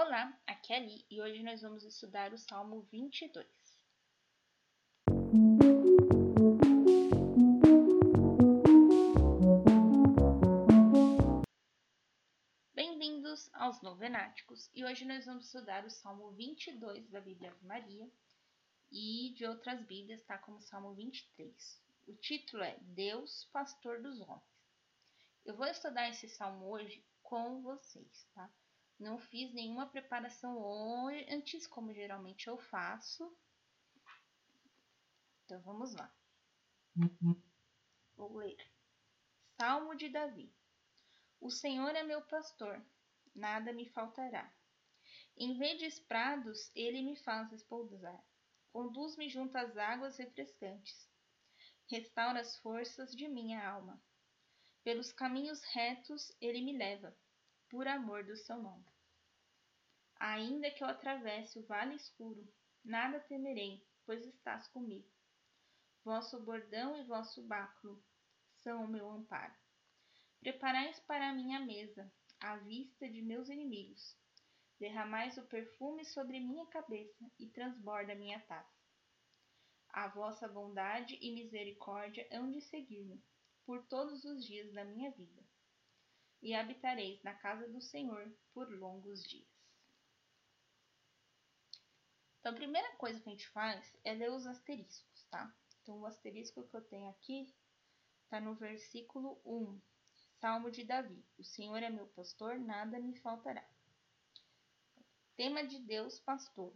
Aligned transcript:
Olá, 0.00 0.32
aqui 0.46 0.72
é 0.72 0.76
Ali 0.76 1.04
e 1.10 1.20
hoje 1.20 1.42
nós 1.42 1.60
vamos 1.60 1.82
estudar 1.82 2.32
o 2.32 2.38
Salmo 2.38 2.82
22. 2.82 3.44
Bem-vindos 12.72 13.52
aos 13.52 13.82
Novenáticos 13.82 14.70
e 14.72 14.84
hoje 14.84 15.04
nós 15.04 15.26
vamos 15.26 15.46
estudar 15.46 15.84
o 15.84 15.90
Salmo 15.90 16.30
22 16.30 17.10
da 17.10 17.20
Bíblia 17.20 17.50
Ave 17.50 17.66
Maria 17.66 18.08
e 18.92 19.34
de 19.34 19.46
outras 19.46 19.84
Bíblias, 19.84 20.22
tá? 20.22 20.38
Como 20.38 20.58
o 20.58 20.62
Salmo 20.62 20.94
23. 20.94 21.82
O 22.06 22.14
título 22.14 22.62
é 22.62 22.78
Deus, 22.82 23.46
Pastor 23.46 24.00
dos 24.00 24.20
Homens. 24.20 24.44
Eu 25.44 25.56
vou 25.56 25.66
estudar 25.66 26.08
esse 26.08 26.28
salmo 26.28 26.66
hoje 26.70 27.04
com 27.20 27.62
vocês, 27.62 28.28
tá? 28.32 28.48
Não 28.98 29.18
fiz 29.18 29.52
nenhuma 29.52 29.86
preparação 29.86 31.08
antes, 31.28 31.66
como 31.66 31.94
geralmente 31.94 32.48
eu 32.48 32.58
faço. 32.58 33.32
Então 35.44 35.60
vamos 35.60 35.94
lá. 35.94 36.12
Vou 38.16 38.36
ler. 38.36 38.58
Salmo 39.56 39.94
de 39.94 40.08
Davi. 40.08 40.52
O 41.40 41.50
Senhor 41.50 41.94
é 41.94 42.02
meu 42.02 42.20
pastor, 42.22 42.84
nada 43.34 43.72
me 43.72 43.88
faltará. 43.88 44.52
Em 45.36 45.56
verdes 45.56 46.00
prados 46.00 46.70
ele 46.74 47.00
me 47.00 47.16
faz 47.16 47.50
repousar. 47.50 48.22
Conduz-me 48.72 49.28
junto 49.28 49.56
às 49.56 49.76
águas 49.76 50.16
refrescantes 50.16 51.08
restaura 51.88 52.40
as 52.40 52.56
forças 52.58 53.14
de 53.14 53.26
minha 53.26 53.66
alma. 53.66 54.00
Pelos 54.84 55.12
caminhos 55.12 55.62
retos 55.64 56.30
ele 56.40 56.60
me 56.60 56.76
leva, 56.76 57.16
por 57.68 57.88
amor 57.88 58.24
do 58.24 58.36
seu 58.36 58.56
nome. 58.58 58.84
Ainda 60.20 60.70
que 60.70 60.82
eu 60.82 60.88
atravesse 60.88 61.58
o 61.58 61.66
vale 61.66 61.94
escuro, 61.94 62.46
nada 62.84 63.20
temerei, 63.20 63.86
pois 64.04 64.24
estás 64.26 64.66
comigo. 64.68 65.08
Vosso 66.04 66.40
bordão 66.40 66.96
e 66.96 67.04
vosso 67.04 67.42
báculo 67.46 68.02
são 68.62 68.84
o 68.84 68.88
meu 68.88 69.08
amparo. 69.08 69.54
Preparais 70.40 70.98
para 71.00 71.32
mim 71.32 71.54
a 71.54 71.60
mesa, 71.60 72.12
à 72.40 72.56
vista 72.56 73.08
de 73.08 73.22
meus 73.22 73.48
inimigos. 73.48 74.16
Derramais 74.78 75.36
o 75.38 75.46
perfume 75.46 76.04
sobre 76.04 76.40
minha 76.40 76.66
cabeça 76.66 77.24
e 77.38 77.48
transborda 77.48 78.14
minha 78.14 78.40
taça. 78.40 78.78
A 79.90 80.08
vossa 80.08 80.46
bondade 80.46 81.18
e 81.20 81.32
misericórdia 81.32 82.26
hão 82.32 82.50
de 82.50 82.60
seguir-me 82.60 83.22
por 83.64 83.84
todos 83.86 84.24
os 84.24 84.46
dias 84.46 84.72
da 84.72 84.84
minha 84.84 85.10
vida, 85.10 85.42
e 86.40 86.54
habitareis 86.54 87.22
na 87.22 87.34
casa 87.34 87.68
do 87.68 87.80
Senhor 87.80 88.32
por 88.54 88.70
longos 88.70 89.22
dias. 89.24 89.57
Então, 92.48 92.56
a 92.56 92.60
primeira 92.60 92.90
coisa 92.96 93.20
que 93.20 93.28
a 93.28 93.32
gente 93.32 93.46
faz 93.48 93.94
é 94.02 94.14
ler 94.14 94.30
os 94.30 94.46
asteriscos, 94.46 95.26
tá? 95.30 95.54
Então, 95.82 96.00
o 96.00 96.06
asterisco 96.06 96.66
que 96.66 96.74
eu 96.74 96.80
tenho 96.80 97.06
aqui 97.10 97.54
está 98.24 98.40
no 98.40 98.54
versículo 98.54 99.38
1, 99.44 99.78
Salmo 100.40 100.70
de 100.70 100.82
Davi: 100.82 101.22
O 101.36 101.44
Senhor 101.44 101.82
é 101.82 101.90
meu 101.90 102.06
pastor, 102.06 102.58
nada 102.58 102.98
me 102.98 103.14
faltará. 103.18 103.62
Tema 105.36 105.62
de 105.62 105.78
Deus, 105.80 106.20
pastor, 106.20 106.72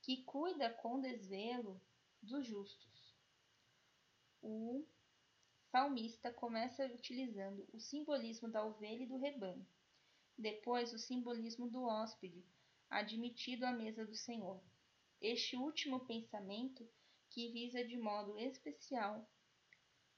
que 0.00 0.24
cuida 0.24 0.70
com 0.70 1.02
desvelo 1.02 1.78
dos 2.22 2.46
justos. 2.46 3.14
O 4.40 4.86
salmista 5.70 6.32
começa 6.32 6.86
utilizando 6.86 7.68
o 7.74 7.78
simbolismo 7.78 8.48
da 8.48 8.64
ovelha 8.64 9.02
e 9.02 9.06
do 9.06 9.18
rebanho, 9.18 9.66
depois 10.38 10.94
o 10.94 10.98
simbolismo 10.98 11.68
do 11.68 11.84
hóspede, 11.84 12.42
admitido 12.92 13.64
à 13.64 13.72
mesa 13.72 14.04
do 14.04 14.14
Senhor. 14.14 14.62
Este 15.20 15.56
último 15.56 16.00
pensamento, 16.00 16.86
que 17.30 17.50
visa 17.50 17.82
de 17.82 17.96
modo 17.96 18.38
especial 18.38 19.26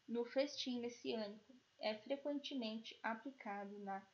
no 0.09 0.25
festim 0.25 0.81
messiânico, 0.81 1.55
é 1.79 1.95
frequentemente 1.95 2.99
aplicado 3.03 3.79
na 3.79 4.05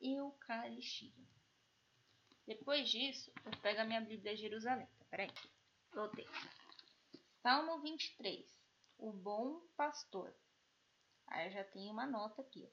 Eucaristia. 0.00 1.12
Depois 2.46 2.88
disso, 2.88 3.30
eu 3.44 3.52
pego 3.60 3.82
a 3.82 3.84
minha 3.84 4.00
Bíblia 4.00 4.34
Jerusalém. 4.34 4.88
Peraí, 5.10 5.30
voltei. 5.92 6.26
Salmo 7.42 7.78
23. 7.80 8.46
O 8.98 9.12
bom 9.12 9.60
pastor. 9.76 10.34
Aí 11.26 11.48
eu 11.48 11.52
já 11.52 11.64
tenho 11.64 11.92
uma 11.92 12.06
nota 12.06 12.40
aqui. 12.40 12.66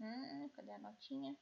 Hum, 0.00 0.48
cadê 0.54 0.72
a 0.72 0.78
notinha? 0.78 1.36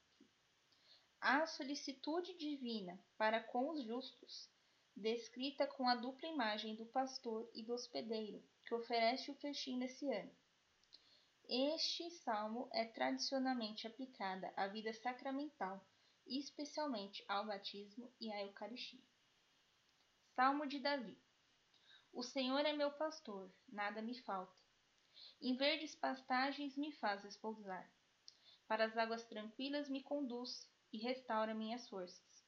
A 1.22 1.47
solicitude 1.47 2.32
divina 2.38 2.98
para 3.19 3.42
com 3.42 3.69
os 3.69 3.84
justos, 3.84 4.48
descrita 4.97 5.66
com 5.66 5.86
a 5.86 5.94
dupla 5.94 6.26
imagem 6.26 6.75
do 6.75 6.86
pastor 6.86 7.47
e 7.53 7.62
do 7.62 7.75
hospedeiro, 7.75 8.42
que 8.64 8.75
oferece 8.75 9.31
o 9.31 9.34
festim 9.34 9.76
nesse 9.76 10.10
ano. 10.10 10.34
Este 11.47 12.10
salmo 12.10 12.70
é 12.72 12.86
tradicionalmente 12.86 13.86
aplicada 13.86 14.50
à 14.56 14.66
vida 14.66 14.94
sacramental, 14.94 15.86
especialmente 16.26 17.22
ao 17.28 17.44
batismo 17.44 18.10
e 18.19 18.32
à 18.32 18.42
Eucaristia. 18.42 19.04
Salmo 20.34 20.66
de 20.66 20.78
Davi. 20.78 21.19
O 22.14 22.22
Senhor 22.22 22.64
é 22.64 22.72
meu 22.72 22.92
pastor, 22.92 23.52
nada 23.69 24.00
me 24.00 24.19
falta. 24.22 24.58
Em 25.38 25.54
verdes 25.54 25.94
pastagens 25.94 26.78
me 26.78 26.91
faz 26.92 27.22
repousar. 27.25 27.92
Para 28.66 28.87
as 28.87 28.97
águas 28.97 29.25
tranquilas 29.25 29.91
me 29.91 30.02
conduz 30.02 30.66
e 30.93 30.99
restaura 30.99 31.55
minhas 31.55 31.89
forças. 31.89 32.45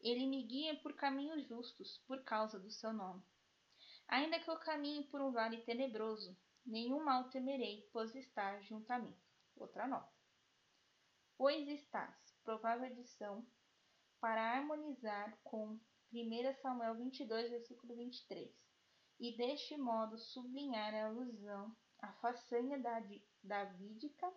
Ele 0.00 0.26
me 0.26 0.42
guia 0.42 0.76
por 0.80 0.94
caminhos 0.94 1.46
justos, 1.46 1.98
por 2.06 2.22
causa 2.24 2.58
do 2.58 2.70
seu 2.70 2.92
nome. 2.92 3.22
Ainda 4.08 4.38
que 4.38 4.50
eu 4.50 4.58
caminhe 4.58 5.04
por 5.04 5.20
um 5.20 5.32
vale 5.32 5.62
tenebroso, 5.62 6.36
nenhum 6.64 7.02
mal 7.02 7.28
temerei, 7.30 7.88
pois 7.92 8.14
estás 8.14 8.64
junto 8.66 8.90
a 8.90 8.98
mim. 8.98 9.16
Outra 9.56 9.86
nota. 9.86 10.12
Pois 11.36 11.68
estás, 11.68 12.14
provável 12.44 12.86
edição, 12.86 13.46
para 14.20 14.56
harmonizar 14.56 15.38
com 15.44 15.78
1 16.12 16.54
Samuel 16.62 16.94
22, 16.94 17.50
versículo 17.50 17.96
23 17.96 18.66
e 19.18 19.36
deste 19.36 19.76
modo 19.76 20.18
sublinhar 20.18 20.94
a 20.94 21.06
alusão 21.06 21.74
à 22.00 22.12
façanha 22.14 22.78
da, 22.78 23.02
davídica, 23.42 24.30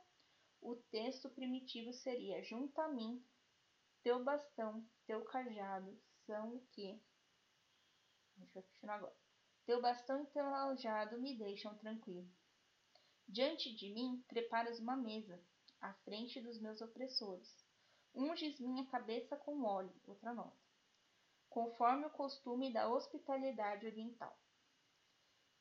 o 0.61 0.75
texto 0.75 1.29
primitivo 1.29 1.91
seria: 1.93 2.41
Junto 2.43 2.79
a 2.79 2.87
mim, 2.87 3.23
teu 4.03 4.23
bastão, 4.23 4.85
teu 5.05 5.23
cajado 5.25 5.99
são 6.25 6.55
o 6.55 6.61
que? 6.71 7.01
A 8.35 8.39
gente 8.39 8.53
vai 8.53 8.63
continuar 8.63 8.95
agora. 8.95 9.15
Teu 9.65 9.81
bastão 9.81 10.23
e 10.23 10.27
teu 10.27 10.43
cajado 10.43 11.19
me 11.19 11.37
deixam 11.37 11.77
tranquilo. 11.77 12.29
Diante 13.27 13.75
de 13.75 13.93
mim 13.93 14.23
preparas 14.27 14.79
uma 14.79 14.95
mesa, 14.95 15.39
à 15.81 15.93
frente 15.93 16.41
dos 16.41 16.59
meus 16.59 16.81
opressores. 16.81 17.63
Unges 18.15 18.59
minha 18.59 18.85
cabeça 18.87 19.37
com 19.37 19.63
óleo, 19.63 19.93
outra 20.07 20.33
nota, 20.33 20.57
conforme 21.47 22.07
o 22.07 22.11
costume 22.11 22.73
da 22.73 22.89
hospitalidade 22.89 23.85
oriental 23.85 24.35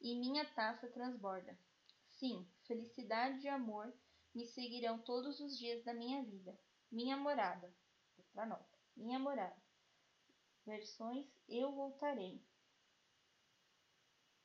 e 0.01 0.19
minha 0.19 0.45
taça 0.55 0.89
transborda. 0.89 1.59
Sim, 2.13 2.49
felicidade 2.67 3.45
e 3.45 3.49
amor 3.49 3.93
me 4.35 4.47
seguirão 4.47 4.99
todos 4.99 5.41
os 5.41 5.59
dias 5.59 5.85
da 5.85 5.93
minha 5.93 6.23
vida. 6.25 6.59
Minha 6.91 7.17
morada. 7.17 7.73
Nota. 8.47 8.79
Minha 8.97 9.19
morada. 9.19 9.57
Versões 10.67 11.27
Eu 11.49 11.73
voltarei. 11.73 12.43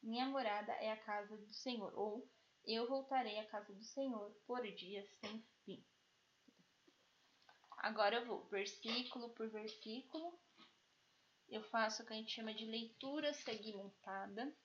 Minha 0.02 0.26
morada 0.26 0.74
é 0.74 0.92
a 0.92 0.98
casa 0.98 1.38
do 1.38 1.54
Senhor. 1.54 1.94
Ou 1.98 2.30
Eu 2.66 2.88
voltarei 2.88 3.40
à 3.40 3.46
casa 3.48 3.74
do 3.74 3.84
Senhor 3.84 4.32
por 4.46 4.62
dias 4.74 5.10
sem 5.20 5.42
fim. 5.66 5.84
Agora 7.78 8.18
eu 8.18 8.26
vou 8.26 8.46
versículo 8.46 9.30
por 9.30 9.50
versículo. 9.50 10.40
Eu 11.50 11.62
faço 11.64 12.02
o 12.02 12.06
que 12.06 12.14
a 12.14 12.16
gente 12.16 12.32
chama 12.32 12.54
de 12.54 12.66
leitura 12.66 13.34
segmentada 13.34 14.56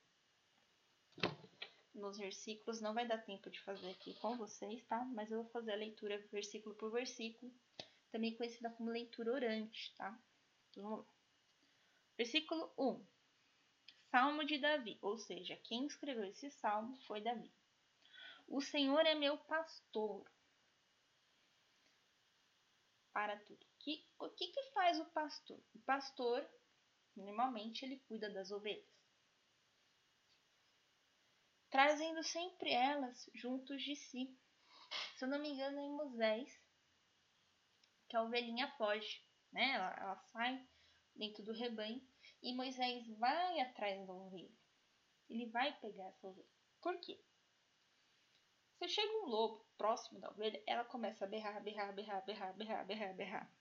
nos 1.93 2.17
versículos. 2.17 2.81
Não 2.81 2.94
vai 2.94 3.06
dar 3.06 3.19
tempo 3.19 3.50
de 3.50 3.61
fazer 3.62 3.91
aqui 3.91 4.14
com 4.20 4.37
vocês, 4.37 4.85
tá? 4.87 5.05
Mas 5.05 5.31
eu 5.31 5.43
vou 5.43 5.52
fazer 5.52 5.73
a 5.73 5.76
leitura 5.76 6.19
versículo 6.31 6.75
por 6.76 6.91
versículo, 6.93 7.52
também 8.10 8.37
conhecida 8.37 8.70
como 8.70 8.90
leitura 8.90 9.32
orante, 9.32 9.94
tá? 9.96 10.19
Então, 10.70 10.82
vamos 10.82 11.06
lá. 11.06 11.12
Versículo 12.16 12.72
1. 12.78 13.06
Salmo 14.10 14.44
de 14.44 14.58
Davi, 14.58 14.99
ou 15.02 15.19
seja, 15.19 15.56
quem 15.56 15.87
escreveu 15.87 16.25
esse 16.25 16.50
salmo 16.50 16.96
foi 17.06 17.20
Davi. 17.20 17.52
O 18.46 18.60
Senhor 18.60 19.05
é 19.06 19.14
meu 19.14 19.37
pastor 19.37 20.31
para 23.12 23.38
tudo. 23.40 23.66
Que, 23.78 24.06
o 24.19 24.28
que, 24.31 24.49
que 24.49 24.62
faz 24.72 24.99
o 24.99 25.04
pastor? 25.06 25.61
O 25.75 25.78
pastor, 25.81 26.49
normalmente, 27.14 27.84
ele 27.84 27.99
cuida 28.08 28.31
das 28.31 28.50
ovelhas 28.50 28.99
trazendo 31.70 32.22
sempre 32.22 32.72
elas 32.72 33.28
juntos 33.34 33.82
de 33.82 33.94
si. 33.94 34.37
Se 35.16 35.25
eu 35.25 35.28
não 35.28 35.38
me 35.38 35.50
engano, 35.50 35.78
é 35.78 35.82
em 35.82 35.93
Moisés, 35.93 36.61
que 38.08 38.16
a 38.16 38.22
ovelhinha 38.22 38.70
foge. 38.76 39.22
né? 39.52 39.72
Ela, 39.72 39.96
ela 39.99 40.16
sai 40.32 40.66
dentro 41.14 41.43
do 41.44 41.52
rebanho 41.52 42.00
e 42.43 42.55
Moisés 42.55 43.06
vai 43.19 43.60
atrás 43.60 44.06
da 44.06 44.12
ovelha. 44.12 44.50
Ele 45.28 45.46
vai 45.46 45.72
pegar 45.81 46.08
essa 46.08 46.26
ovelha. 46.26 46.49
Por 46.81 46.99
quê? 47.00 47.20
Se 48.78 48.88
chega 48.88 49.12
um 49.25 49.26
lobo 49.26 49.66
próximo 49.76 50.20
da 50.20 50.31
ovelha, 50.31 50.62
ela 50.66 50.84
começa 50.84 51.25
a 51.25 51.28
berrar, 51.28 51.60
berrar, 51.62 51.93
berrar, 51.93 52.25
berrar, 52.25 52.55
berrar, 52.55 52.87
berrar, 52.87 53.14
berrar. 53.14 53.52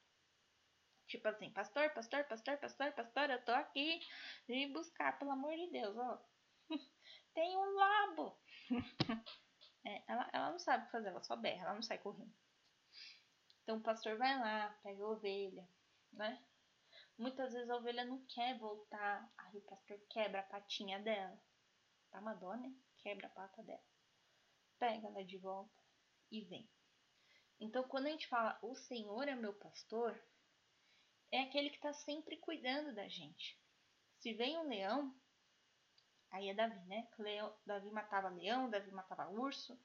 Tipo 1.08 1.28
assim, 1.30 1.50
pastor, 1.52 1.90
pastor, 1.92 2.24
pastor, 2.26 2.58
pastor, 2.58 2.92
pastor, 2.92 3.30
eu 3.30 3.44
tô 3.44 3.52
aqui. 3.54 4.00
Vem 4.48 4.72
buscar, 4.72 5.18
pelo 5.18 5.32
amor 5.32 5.56
de 5.56 5.72
Deus, 5.72 5.98
ó. 5.98 6.22
Tem 7.34 7.58
um 7.58 7.66
lobo. 7.66 8.38
é, 9.86 10.04
ela, 10.08 10.30
ela 10.34 10.52
não 10.52 10.60
sabe 10.60 10.84
o 10.84 10.86
que 10.86 10.92
fazer, 10.92 11.08
ela 11.10 11.24
só 11.24 11.36
berra, 11.36 11.64
ela 11.64 11.74
não 11.76 11.82
sai 11.82 11.98
correndo. 11.98 12.34
Então 13.68 13.80
o 13.80 13.84
pastor 13.84 14.18
vai 14.18 14.40
lá, 14.40 14.70
pega 14.82 15.04
a 15.04 15.10
ovelha, 15.10 15.68
né? 16.14 16.42
Muitas 17.18 17.52
vezes 17.52 17.70
a 17.70 17.76
ovelha 17.76 18.06
não 18.06 18.26
quer 18.28 18.58
voltar, 18.58 19.30
aí 19.38 19.58
o 19.58 19.62
pastor 19.64 20.00
quebra 20.10 20.40
a 20.40 20.44
patinha 20.44 20.98
dela. 21.02 21.38
Tá 22.10 22.22
dó, 22.36 22.56
né? 22.56 22.74
Quebra 23.00 23.28
a 23.28 23.30
pata 23.30 23.62
dela. 23.64 23.84
Pega 24.80 25.08
ela 25.08 25.22
de 25.22 25.38
volta 25.38 25.82
e 26.32 26.46
vem. 26.46 26.72
Então, 27.60 27.84
quando 27.90 28.06
a 28.06 28.10
gente 28.10 28.26
fala 28.30 28.58
o 28.62 28.74
Senhor 28.74 29.28
é 29.28 29.36
meu 29.36 29.54
pastor, 29.54 30.18
é 31.30 31.42
aquele 31.42 31.70
que 31.70 31.76
está 31.76 31.92
sempre 31.92 32.38
cuidando 32.38 32.96
da 32.96 33.10
gente. 33.10 33.60
Se 34.20 34.32
vem 34.32 34.58
um 34.60 34.70
leão, 34.70 35.14
aí 36.32 36.48
é 36.48 36.54
Davi, 36.54 36.80
né? 36.86 37.06
Leão, 37.20 37.54
Davi 37.66 37.92
matava 37.92 38.30
leão, 38.30 38.70
Davi 38.70 38.92
matava 38.92 39.30
urso. 39.30 39.78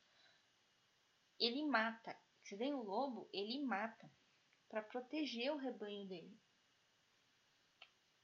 Ele 1.36 1.64
mata. 1.66 2.16
Se 2.42 2.56
vem 2.56 2.74
o 2.74 2.82
lobo, 2.82 3.28
ele 3.32 3.62
mata 3.64 4.10
para 4.68 4.82
proteger 4.82 5.52
o 5.52 5.56
rebanho 5.56 6.06
dele. 6.08 6.40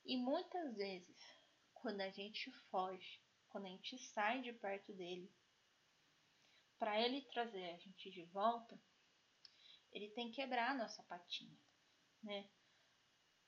E 0.04 0.16
muitas 0.16 0.74
vezes, 0.76 1.18
quando 1.74 2.00
a 2.00 2.10
gente 2.10 2.50
foge, 2.70 3.22
quando 3.48 3.66
a 3.66 3.70
gente 3.70 3.98
sai 3.98 4.40
de 4.40 4.52
perto 4.52 4.92
dele, 4.94 5.30
para 6.78 7.00
ele 7.00 7.22
trazer 7.32 7.70
a 7.70 7.76
gente 7.76 8.10
de 8.10 8.24
volta, 8.26 8.80
ele 9.92 10.10
tem 10.10 10.30
que 10.30 10.36
quebrar 10.36 10.70
a 10.70 10.74
nossa 10.74 11.02
patinha, 11.04 11.58
né? 12.22 12.48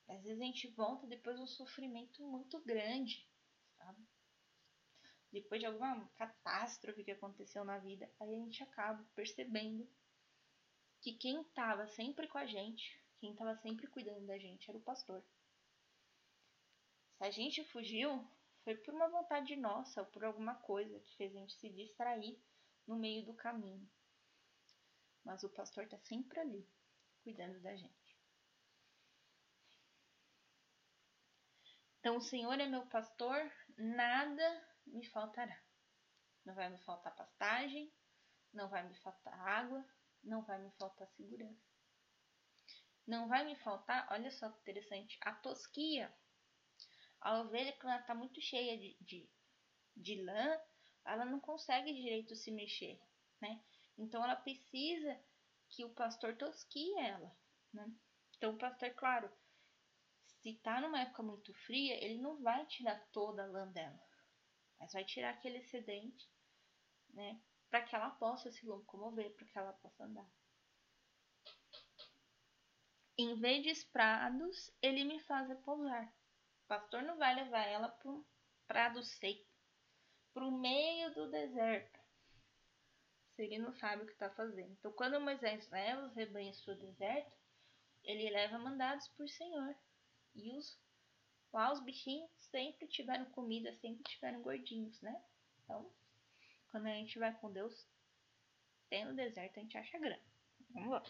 Às 0.07 0.23
vezes 0.23 0.41
a 0.41 0.45
gente 0.45 0.67
volta 0.69 1.07
depois 1.07 1.37
de 1.37 1.43
um 1.43 1.47
sofrimento 1.47 2.21
muito 2.23 2.59
grande, 2.63 3.27
sabe? 3.77 4.05
Depois 5.31 5.61
de 5.61 5.65
alguma 5.65 6.07
catástrofe 6.09 7.03
que 7.03 7.11
aconteceu 7.11 7.63
na 7.63 7.79
vida, 7.79 8.11
aí 8.19 8.35
a 8.35 8.39
gente 8.39 8.61
acaba 8.63 9.03
percebendo 9.15 9.89
que 11.01 11.13
quem 11.13 11.41
estava 11.41 11.87
sempre 11.87 12.27
com 12.27 12.37
a 12.37 12.45
gente, 12.45 12.97
quem 13.19 13.31
estava 13.31 13.55
sempre 13.57 13.87
cuidando 13.87 14.25
da 14.27 14.37
gente, 14.37 14.69
era 14.69 14.77
o 14.77 14.83
pastor. 14.83 15.23
Se 17.17 17.23
a 17.23 17.31
gente 17.31 17.63
fugiu, 17.65 18.25
foi 18.63 18.75
por 18.75 18.93
uma 18.93 19.09
vontade 19.09 19.55
nossa 19.55 20.01
ou 20.01 20.07
por 20.07 20.23
alguma 20.23 20.55
coisa 20.55 20.99
que 20.99 21.15
fez 21.17 21.35
a 21.35 21.39
gente 21.39 21.55
se 21.55 21.69
distrair 21.69 22.39
no 22.87 22.95
meio 22.95 23.25
do 23.25 23.33
caminho. 23.33 23.89
Mas 25.23 25.43
o 25.43 25.49
pastor 25.49 25.83
está 25.85 25.97
sempre 25.99 26.39
ali, 26.39 26.67
cuidando 27.23 27.59
da 27.61 27.75
gente. 27.75 28.01
Então, 31.99 32.17
o 32.17 32.21
Senhor 32.21 32.59
é 32.59 32.67
meu 32.67 32.85
pastor, 32.87 33.51
nada 33.77 34.67
me 34.87 35.05
faltará. 35.07 35.59
Não 36.43 36.55
vai 36.55 36.69
me 36.69 36.79
faltar 36.79 37.15
pastagem, 37.15 37.93
não 38.51 38.67
vai 38.69 38.87
me 38.87 38.95
faltar 38.95 39.39
água, 39.39 39.85
não 40.23 40.43
vai 40.43 40.61
me 40.61 40.71
faltar 40.71 41.07
segurança. 41.09 41.71
Não 43.07 43.27
vai 43.27 43.43
me 43.45 43.55
faltar, 43.57 44.07
olha 44.11 44.31
só 44.31 44.49
que 44.49 44.59
interessante, 44.59 45.17
a 45.21 45.33
tosquia. 45.33 46.13
A 47.19 47.41
ovelha, 47.41 47.73
quando 47.73 47.93
ela 47.93 48.01
está 48.01 48.15
muito 48.15 48.39
cheia 48.41 48.77
de, 48.77 48.97
de, 49.01 49.29
de 49.95 50.21
lã, 50.23 50.59
ela 51.05 51.25
não 51.25 51.39
consegue 51.39 51.93
direito 51.93 52.35
se 52.35 52.51
mexer, 52.51 52.99
né? 53.41 53.63
Então 53.97 54.23
ela 54.23 54.35
precisa 54.35 55.19
que 55.69 55.83
o 55.85 55.93
pastor 55.93 56.35
tosquie 56.37 56.97
ela, 56.99 57.35
né? 57.73 57.91
Então 58.37 58.53
o 58.53 58.57
pastor, 58.57 58.91
claro, 58.95 59.31
se 60.41 60.55
tá 60.63 60.81
numa 60.81 61.01
época 61.01 61.21
muito 61.21 61.53
fria, 61.65 62.03
ele 62.03 62.19
não 62.19 62.41
vai 62.41 62.65
tirar 62.65 62.99
toda 63.11 63.43
a 63.43 63.47
lã 63.47 63.67
dela, 63.71 63.99
mas 64.79 64.93
vai 64.93 65.05
tirar 65.05 65.31
aquele 65.31 65.59
excedente, 65.59 66.29
né? 67.09 67.39
Para 67.71 67.81
que 67.81 67.95
ela 67.95 68.11
possa 68.11 68.51
se 68.51 68.65
locomover, 68.65 69.33
para 69.33 69.47
que 69.47 69.57
ela 69.57 69.73
possa 69.73 70.03
andar. 70.03 70.29
Em 73.17 73.33
verdes 73.39 73.83
prados, 73.85 74.69
ele 74.81 75.05
me 75.05 75.19
faz 75.21 75.47
repousar. 75.47 76.13
O 76.65 76.67
pastor 76.67 77.01
não 77.03 77.17
vai 77.17 77.33
levar 77.33 77.65
ela 77.65 77.87
para 77.87 78.11
um 78.11 78.25
prado 78.67 79.01
seco, 79.03 79.49
para 80.33 80.43
o 80.45 80.51
meio 80.51 81.13
do 81.13 81.31
deserto. 81.31 81.99
Se 83.35 83.43
ele 83.43 83.57
não 83.57 83.73
sabe 83.73 84.03
o 84.03 84.05
que 84.05 84.11
está 84.11 84.29
fazendo. 84.31 84.71
Então, 84.73 84.91
quando 84.91 85.21
Moisés 85.21 85.69
leva 85.69 86.07
os 86.07 86.13
rebanhos 86.13 86.61
para 86.61 86.73
o 86.73 86.77
deserto, 86.77 87.31
ele 88.03 88.29
leva 88.29 88.59
mandados 88.59 89.07
por 89.09 89.29
Senhor. 89.29 89.75
E 90.35 90.57
os, 90.57 90.77
lá 91.53 91.71
os 91.71 91.81
bichinhos 91.81 92.29
sempre 92.49 92.87
tiveram 92.87 93.25
comida, 93.31 93.73
sempre 93.77 94.03
tiveram 94.03 94.41
gordinhos, 94.41 94.99
né? 95.01 95.23
Então, 95.63 95.89
quando 96.71 96.87
a 96.87 96.93
gente 96.93 97.19
vai 97.19 97.33
com 97.37 97.51
Deus, 97.51 97.87
tem 98.89 99.05
no 99.05 99.15
deserto, 99.15 99.59
a 99.59 99.61
gente 99.61 99.77
acha 99.77 99.99
grana. 99.99 100.23
Vamos 100.71 100.89
lá. 100.89 101.03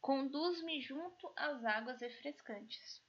Conduz-me 0.00 0.80
junto 0.80 1.32
às 1.36 1.64
águas 1.64 2.00
refrescantes. 2.00 3.02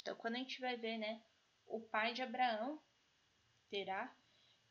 Então, 0.00 0.14
quando 0.16 0.36
a 0.36 0.38
gente 0.38 0.60
vai 0.60 0.76
ver, 0.76 0.98
né, 0.98 1.22
o 1.66 1.80
pai 1.80 2.12
de 2.12 2.22
Abraão, 2.22 2.80
Terá, 3.68 4.16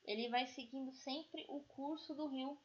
ele 0.06 0.30
vai 0.30 0.48
seguindo 0.48 0.94
sempre 0.94 1.46
o 1.50 1.62
curso 1.64 2.16
do 2.16 2.28
rio. 2.28 2.58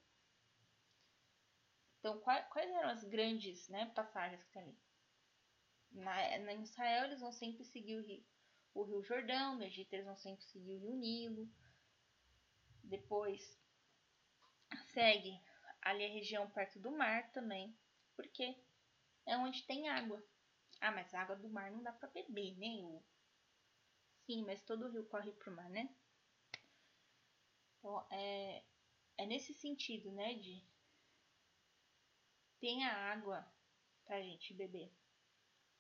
Então, 1.99 2.21
quais, 2.21 2.47
quais 2.49 2.71
eram 2.71 2.91
as 2.91 3.03
grandes 3.05 3.69
né, 3.69 3.87
passagens 3.95 4.43
que 4.45 4.53
tem 4.53 4.63
ali? 4.63 4.79
na, 5.93 6.39
na 6.39 6.55
Israel 6.55 7.07
eles 7.07 7.21
vão 7.21 7.33
sempre 7.33 7.65
seguir 7.65 7.97
o 7.97 8.03
rio, 8.03 8.25
o 8.75 8.83
rio 8.85 9.03
Jordão, 9.03 9.57
no 9.57 9.65
Egito 9.65 9.93
eles 9.93 10.07
vão 10.07 10.17
sempre 10.17 10.45
seguir 10.45 10.75
o 10.75 10.79
rio 10.79 10.97
Nilo. 10.97 11.49
Depois 12.85 13.59
segue 14.93 15.41
ali 15.83 16.05
a 16.05 16.09
região 16.09 16.51
perto 16.51 16.79
do 16.79 16.91
mar 16.91 17.31
também, 17.33 17.77
porque 18.17 18.57
é 19.27 19.37
onde 19.37 19.63
tem 19.67 19.89
água. 19.89 20.23
Ah, 20.81 20.91
mas 20.91 21.13
a 21.15 21.23
água 21.23 21.37
do 21.37 21.49
mar 21.49 21.71
não 21.71 21.83
dá 21.83 21.93
para 21.93 22.09
beber, 22.09 22.57
né? 22.59 22.83
O... 22.85 23.03
Sim, 24.27 24.45
mas 24.45 24.63
todo 24.63 24.89
rio 24.89 25.05
corre 25.07 25.33
pro 25.33 25.55
mar, 25.55 25.69
né? 25.71 25.89
Então, 27.79 28.07
é, 28.11 28.63
é 29.19 29.27
nesse 29.27 29.55
sentido, 29.55 30.11
né? 30.13 30.35
De 30.35 30.65
tem 32.61 32.85
a 32.85 32.95
água 33.13 33.47
pra 34.05 34.21
gente 34.21 34.53
beber 34.53 34.93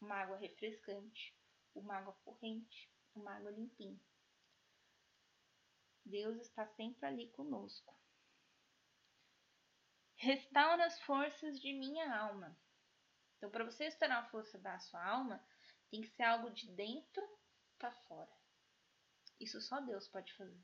uma 0.01 0.15
água 0.17 0.39
refrescante, 0.39 1.35
uma 1.75 1.97
água 1.97 2.15
corrente, 2.25 2.91
uma 3.15 3.37
água 3.37 3.51
limpinha. 3.51 4.01
Deus 6.05 6.37
está 6.39 6.67
sempre 6.67 7.07
ali 7.07 7.31
conosco. 7.31 7.95
Restaura 10.17 10.85
as 10.87 11.01
forças 11.03 11.61
de 11.61 11.73
minha 11.73 12.15
alma. 12.15 12.59
Então, 13.37 13.51
para 13.51 13.65
você 13.65 13.85
restaurar 13.85 14.25
a 14.25 14.31
força 14.31 14.59
da 14.59 14.79
sua 14.79 15.03
alma, 15.03 15.43
tem 15.91 16.03
que 16.03 16.09
ser 16.09 16.25
algo 16.25 16.51
de 16.51 16.71
dentro 16.73 17.27
para 17.79 17.93
fora. 18.03 18.31
Isso 19.41 19.61
só 19.61 19.81
Deus 19.81 20.07
pode 20.09 20.33
fazer. 20.35 20.63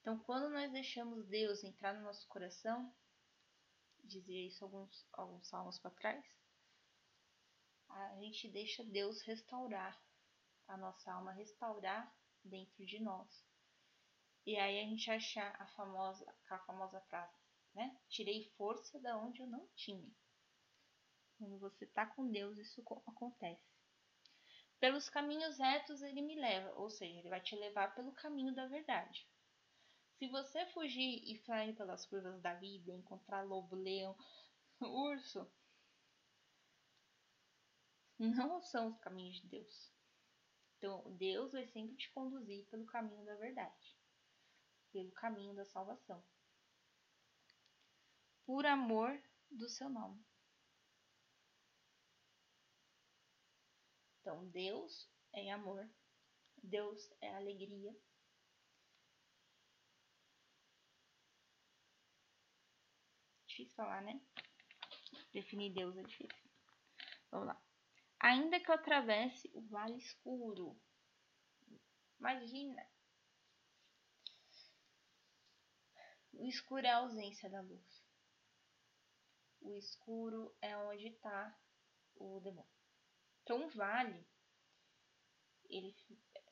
Então, 0.00 0.18
quando 0.20 0.48
nós 0.48 0.72
deixamos 0.72 1.26
Deus 1.26 1.62
entrar 1.62 1.92
no 1.92 2.02
nosso 2.02 2.26
coração, 2.28 2.94
dizia 4.02 4.46
isso 4.46 4.64
alguns, 4.64 5.06
alguns 5.12 5.46
salmos 5.46 5.78
para 5.78 5.90
trás, 5.90 6.24
a 7.90 8.16
gente 8.16 8.48
deixa 8.48 8.82
Deus 8.84 9.20
restaurar 9.22 10.00
a 10.66 10.76
nossa 10.76 11.12
alma, 11.12 11.32
restaurar 11.32 12.14
dentro 12.42 12.86
de 12.86 13.00
nós. 13.00 13.47
E 14.46 14.56
aí 14.56 14.80
a 14.80 14.84
gente 14.84 15.10
achar 15.10 15.54
a 15.60 15.66
famosa, 15.68 16.26
a 16.48 16.58
famosa 16.60 17.00
frase, 17.02 17.36
né? 17.74 17.96
Tirei 18.08 18.50
força 18.56 18.98
da 19.00 19.16
onde 19.18 19.40
eu 19.40 19.46
não 19.46 19.66
tinha. 19.74 20.10
Quando 21.38 21.58
você 21.58 21.84
está 21.84 22.06
com 22.06 22.30
Deus, 22.30 22.58
isso 22.58 22.82
acontece. 23.06 23.68
Pelos 24.80 25.08
caminhos 25.08 25.58
retos 25.58 26.02
ele 26.02 26.22
me 26.22 26.36
leva, 26.36 26.72
ou 26.76 26.88
seja, 26.88 27.18
ele 27.18 27.28
vai 27.28 27.40
te 27.40 27.56
levar 27.56 27.94
pelo 27.94 28.12
caminho 28.12 28.54
da 28.54 28.66
verdade. 28.66 29.28
Se 30.18 30.28
você 30.28 30.66
fugir 30.66 31.22
e 31.24 31.36
sair 31.44 31.74
pelas 31.74 32.06
curvas 32.06 32.40
da 32.40 32.54
vida, 32.54 32.92
encontrar 32.92 33.42
lobo, 33.42 33.76
leão, 33.76 34.16
urso, 34.80 35.48
não 38.18 38.60
são 38.60 38.88
os 38.88 38.98
caminhos 38.98 39.36
de 39.40 39.46
Deus. 39.48 39.92
Então, 40.76 41.02
Deus 41.16 41.52
vai 41.52 41.66
sempre 41.68 41.96
te 41.96 42.10
conduzir 42.12 42.64
pelo 42.66 42.86
caminho 42.86 43.24
da 43.24 43.34
verdade, 43.36 43.97
pelo 44.92 45.12
caminho 45.12 45.54
da 45.54 45.64
salvação, 45.64 46.24
por 48.44 48.64
amor 48.66 49.20
do 49.50 49.68
seu 49.68 49.88
nome. 49.88 50.24
Então, 54.20 54.46
Deus 54.50 55.10
é 55.32 55.50
amor, 55.50 55.88
Deus 56.62 57.10
é 57.20 57.34
alegria. 57.34 57.94
Difícil 63.46 63.74
falar, 63.74 64.02
né? 64.02 64.20
Definir 65.32 65.72
Deus 65.72 65.96
é 65.96 66.02
difícil. 66.02 66.50
Vamos 67.30 67.48
lá. 67.48 67.62
Ainda 68.20 68.60
que 68.60 68.70
eu 68.70 68.74
atravesse 68.74 69.50
o 69.54 69.60
vale 69.62 69.96
escuro. 69.96 70.78
Imagina. 72.18 72.86
O 76.32 76.46
escuro 76.46 76.86
é 76.86 76.90
a 76.90 76.98
ausência 76.98 77.48
da 77.50 77.60
luz. 77.60 78.04
O 79.60 79.74
escuro 79.74 80.54
é 80.62 80.76
onde 80.76 81.08
está 81.08 81.58
o 82.14 82.40
demônio. 82.40 82.70
Então, 83.42 83.64
um 83.64 83.68
vale, 83.68 84.26
ele 85.68 85.94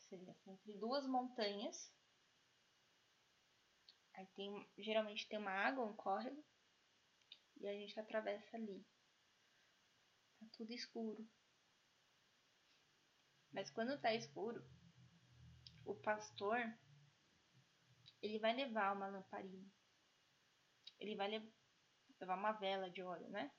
seria 0.08 0.32
assim, 0.32 0.50
entre 0.52 0.72
duas 0.78 1.06
montanhas. 1.06 1.92
Aí 4.14 4.26
tem, 4.28 4.68
geralmente 4.78 5.28
tem 5.28 5.38
uma 5.38 5.50
água, 5.50 5.84
um 5.84 5.94
córrego, 5.94 6.42
e 7.58 7.68
a 7.68 7.72
gente 7.72 7.98
atravessa 7.98 8.56
ali. 8.56 8.84
Tá 10.40 10.46
tudo 10.52 10.72
escuro. 10.72 11.28
Mas 13.52 13.70
quando 13.70 14.00
tá 14.00 14.14
escuro, 14.14 14.62
o 15.84 15.94
pastor 15.94 16.58
ele 18.26 18.38
vai 18.38 18.54
levar 18.54 18.94
uma 18.94 19.06
lamparina. 19.06 19.66
Ele 20.98 21.14
vai 21.14 21.28
levar 21.28 22.36
uma 22.36 22.52
vela 22.52 22.90
de 22.90 23.02
óleo, 23.02 23.28
né? 23.28 23.50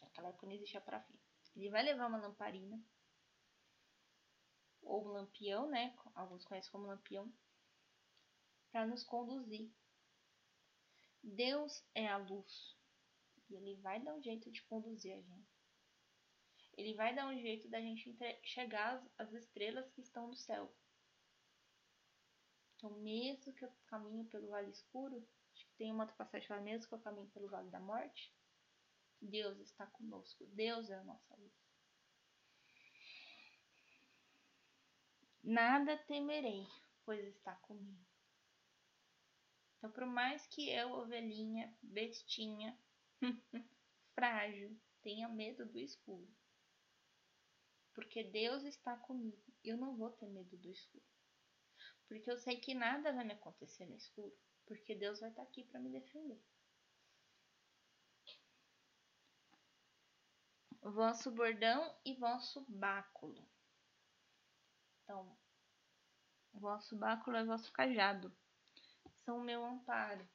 Naquela 0.00 0.28
época 0.28 0.46
não 0.46 0.54
existia 0.54 0.80
parafina. 0.80 1.18
Ele 1.56 1.70
vai 1.70 1.82
levar 1.82 2.06
uma 2.06 2.18
lamparina 2.18 2.80
ou 4.82 5.04
um 5.04 5.12
lampião, 5.12 5.68
né? 5.68 5.96
Alguns 6.14 6.44
conhecem 6.44 6.70
como 6.70 6.86
lampião, 6.86 7.32
para 8.70 8.86
nos 8.86 9.04
conduzir. 9.04 9.70
Deus 11.22 11.84
é 11.94 12.08
a 12.08 12.16
luz 12.16 12.76
e 13.48 13.54
ele 13.54 13.76
vai 13.80 14.00
dar 14.00 14.14
um 14.14 14.22
jeito 14.22 14.50
de 14.50 14.62
conduzir 14.64 15.12
a 15.12 15.20
gente. 15.20 15.60
Ele 16.76 16.94
vai 16.94 17.14
dar 17.14 17.28
um 17.28 17.38
jeito 17.38 17.68
da 17.68 17.80
gente 17.80 18.16
chegar 18.42 19.04
às 19.18 19.32
estrelas 19.32 19.90
que 19.92 20.00
estão 20.00 20.28
no 20.28 20.36
céu. 20.36 20.74
Então, 22.80 22.98
mesmo 22.98 23.52
que 23.52 23.62
eu 23.62 23.70
caminhe 23.88 24.24
pelo 24.24 24.48
vale 24.48 24.70
escuro, 24.70 25.22
acho 25.52 25.66
que 25.66 25.76
tem 25.76 25.92
uma 25.92 26.04
outra 26.04 26.16
passagem 26.16 26.48
fala, 26.48 26.62
mesmo 26.62 26.88
que 26.88 26.94
eu 26.94 26.98
caminhe 26.98 27.28
pelo 27.28 27.46
vale 27.46 27.68
da 27.68 27.78
morte, 27.78 28.34
Deus 29.20 29.58
está 29.58 29.86
conosco. 29.86 30.46
Deus 30.46 30.88
é 30.88 30.94
a 30.94 31.04
nossa 31.04 31.36
luz. 31.36 31.52
Nada 35.44 35.98
temerei, 35.98 36.66
pois 37.04 37.22
está 37.26 37.54
comigo. 37.56 38.00
Então, 39.76 39.90
por 39.90 40.06
mais 40.06 40.46
que 40.46 40.70
eu, 40.70 40.92
ovelhinha, 40.92 41.76
bestinha, 41.82 42.78
frágil, 44.14 44.74
tenha 45.02 45.28
medo 45.28 45.66
do 45.66 45.78
escuro, 45.78 46.28
porque 47.92 48.24
Deus 48.24 48.62
está 48.64 48.96
comigo, 48.96 49.52
eu 49.62 49.76
não 49.76 49.96
vou 49.96 50.10
ter 50.10 50.28
medo 50.28 50.56
do 50.56 50.70
escuro. 50.70 51.19
Porque 52.10 52.28
eu 52.28 52.36
sei 52.36 52.56
que 52.56 52.74
nada 52.74 53.12
vai 53.12 53.24
me 53.24 53.34
acontecer 53.34 53.86
no 53.86 53.94
escuro, 53.94 54.36
porque 54.66 54.96
Deus 54.96 55.20
vai 55.20 55.30
estar 55.30 55.42
aqui 55.42 55.62
para 55.62 55.78
me 55.78 55.88
defender. 55.90 56.42
Vosso 60.82 61.30
bordão 61.30 61.96
e 62.04 62.16
vosso 62.16 62.66
báculo. 62.68 63.48
Então, 65.04 65.38
vosso 66.52 66.96
báculo 66.96 67.36
é 67.36 67.44
vosso 67.44 67.72
cajado. 67.72 68.36
São 69.24 69.38
o 69.38 69.44
meu 69.44 69.64
amparo. 69.64 70.28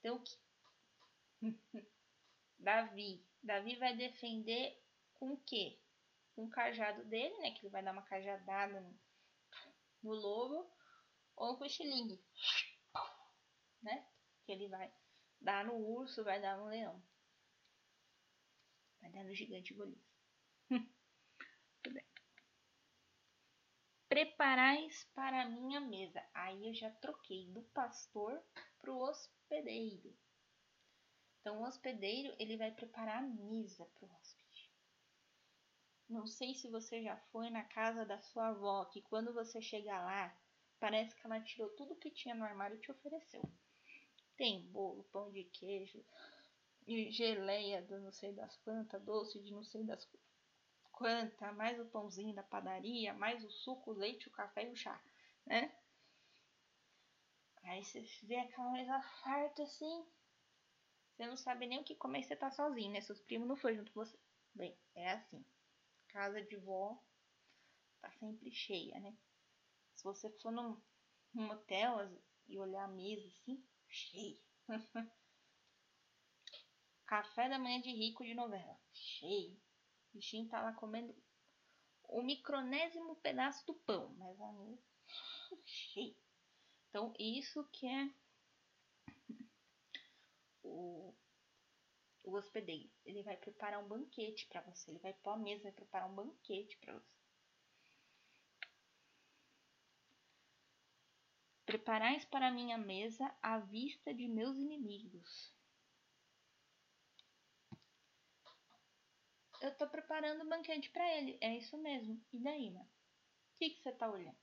Então, 0.00 0.22
Davi. 2.58 3.26
Davi 3.42 3.76
vai 3.76 3.96
defender 3.96 4.78
com 5.14 5.32
o 5.32 5.38
quê? 5.38 5.80
Com 6.34 6.44
o 6.44 6.50
cajado 6.50 7.06
dele, 7.06 7.38
né? 7.38 7.52
Que 7.52 7.60
ele 7.60 7.72
vai 7.72 7.82
dar 7.82 7.92
uma 7.92 8.02
cajadada 8.02 8.82
no, 8.82 9.03
no 10.04 10.12
lobo. 10.14 10.70
Ou 11.36 11.58
com 11.58 11.64
o 11.64 11.68
xilingue, 11.68 12.22
né? 13.82 14.06
Que 14.44 14.52
ele 14.52 14.68
vai 14.68 14.92
dar 15.40 15.64
no 15.64 15.74
urso, 15.74 16.22
vai 16.22 16.40
dar 16.40 16.56
no 16.56 16.66
leão. 16.66 17.02
Vai 19.00 19.10
dar 19.10 19.24
no 19.24 19.34
gigante 19.34 19.74
Golias. 19.74 20.00
Tudo 21.82 21.94
bem. 21.94 22.06
Preparais 24.08 25.04
para 25.12 25.42
a 25.42 25.48
minha 25.48 25.80
mesa. 25.80 26.24
Aí 26.32 26.68
eu 26.68 26.74
já 26.74 26.90
troquei 26.90 27.50
do 27.50 27.62
pastor 27.64 28.40
para 28.80 28.92
o 28.92 29.02
hospedeiro. 29.02 30.16
Então, 31.40 31.60
o 31.60 31.64
hospedeiro 31.64 32.34
ele 32.38 32.56
vai 32.56 32.70
preparar 32.70 33.18
a 33.18 33.26
mesa 33.26 33.84
para 33.86 34.06
o 34.06 34.12
hóspede. 34.12 34.43
Não 36.08 36.26
sei 36.26 36.54
se 36.54 36.68
você 36.68 37.02
já 37.02 37.16
foi 37.32 37.48
na 37.50 37.64
casa 37.64 38.04
da 38.04 38.20
sua 38.20 38.48
avó, 38.48 38.84
que 38.86 39.00
quando 39.02 39.32
você 39.32 39.60
chega 39.60 39.98
lá, 40.04 40.36
parece 40.78 41.14
que 41.16 41.26
ela 41.26 41.40
tirou 41.40 41.68
tudo 41.70 41.96
que 41.96 42.10
tinha 42.10 42.34
no 42.34 42.44
armário 42.44 42.76
e 42.76 42.80
te 42.80 42.90
ofereceu. 42.90 43.42
Tem 44.36 44.60
bolo, 44.70 45.04
pão 45.04 45.30
de 45.32 45.44
queijo, 45.44 46.04
geleia 46.86 47.80
do 47.82 47.98
não 48.00 48.12
sei 48.12 48.32
das 48.32 48.56
quantas, 48.58 49.02
doce 49.02 49.40
de 49.42 49.50
não 49.52 49.64
sei 49.64 49.82
das 49.84 50.06
quantas, 50.92 51.56
mais 51.56 51.80
o 51.80 51.86
pãozinho 51.86 52.34
da 52.34 52.42
padaria, 52.42 53.14
mais 53.14 53.42
o 53.42 53.50
suco, 53.50 53.92
o 53.92 53.94
leite, 53.94 54.28
o 54.28 54.32
café 54.32 54.68
e 54.68 54.72
o 54.72 54.76
chá, 54.76 55.00
né? 55.46 55.72
Aí 57.62 57.82
você 57.82 58.04
vê 58.24 58.36
aquela 58.36 58.70
mesa 58.72 59.00
farta 59.22 59.62
assim, 59.62 60.06
você 61.16 61.26
não 61.26 61.36
sabe 61.36 61.66
nem 61.66 61.80
o 61.80 61.84
que 61.84 61.94
comer, 61.94 62.22
você 62.22 62.36
tá 62.36 62.50
sozinho, 62.50 62.92
né? 62.92 63.00
Seus 63.00 63.20
primos 63.20 63.48
não 63.48 63.56
foram 63.56 63.76
junto 63.76 63.92
com 63.92 64.04
você. 64.04 64.18
Bem, 64.54 64.76
é 64.94 65.12
assim. 65.12 65.44
Casa 66.14 66.40
de 66.42 66.56
vó 66.56 66.96
tá 68.00 68.08
sempre 68.20 68.48
cheia, 68.52 69.00
né? 69.00 69.18
Se 69.96 70.04
você 70.04 70.30
for 70.38 70.52
num, 70.52 70.80
num 71.34 71.48
motel 71.48 72.08
e 72.46 72.56
olhar 72.56 72.84
a 72.84 72.88
mesa 72.88 73.26
assim, 73.26 73.66
cheia. 73.88 74.40
Café 77.04 77.48
da 77.48 77.58
manhã 77.58 77.80
de 77.80 77.90
rico 77.90 78.24
de 78.24 78.32
novela, 78.32 78.80
cheio. 78.92 79.60
O 80.12 80.16
bichinho 80.16 80.48
tá 80.48 80.62
lá 80.62 80.72
comendo 80.74 81.12
o 82.04 82.22
micronésimo 82.22 83.16
pedaço 83.16 83.66
do 83.66 83.74
pão, 83.74 84.14
mas 84.16 84.40
a 84.40 84.52
mesa 84.52 84.84
cheia. 85.66 86.16
Então, 86.90 87.12
isso 87.18 87.68
que 87.72 87.88
é 87.88 88.14
o, 90.62 91.12
o 92.24 92.34
hospedeiro. 92.34 92.90
Ele 93.04 93.22
vai 93.22 93.36
preparar 93.36 93.82
um 93.82 93.86
banquete 93.86 94.46
para 94.48 94.62
você. 94.62 94.90
Ele 94.90 94.98
vai 94.98 95.12
pôr 95.12 95.30
a 95.30 95.36
mesa, 95.36 95.64
vai 95.64 95.72
preparar 95.72 96.10
um 96.10 96.14
banquete 96.14 96.76
para 96.78 96.94
você. 96.94 97.14
Preparais 101.66 102.24
para 102.26 102.50
minha 102.50 102.78
mesa 102.78 103.34
a 103.42 103.58
vista 103.58 104.12
de 104.12 104.26
meus 104.28 104.56
inimigos. 104.58 105.54
Eu 109.60 109.74
tô 109.76 109.88
preparando 109.88 110.44
um 110.44 110.48
banquete 110.48 110.90
para 110.90 111.16
ele. 111.16 111.38
É 111.40 111.56
isso 111.56 111.76
mesmo. 111.78 112.22
E 112.32 112.38
daí, 112.38 112.70
né? 112.70 112.82
O 112.82 113.58
que, 113.58 113.70
que 113.70 113.82
você 113.82 113.92
tá 113.92 114.10
olhando? 114.10 114.36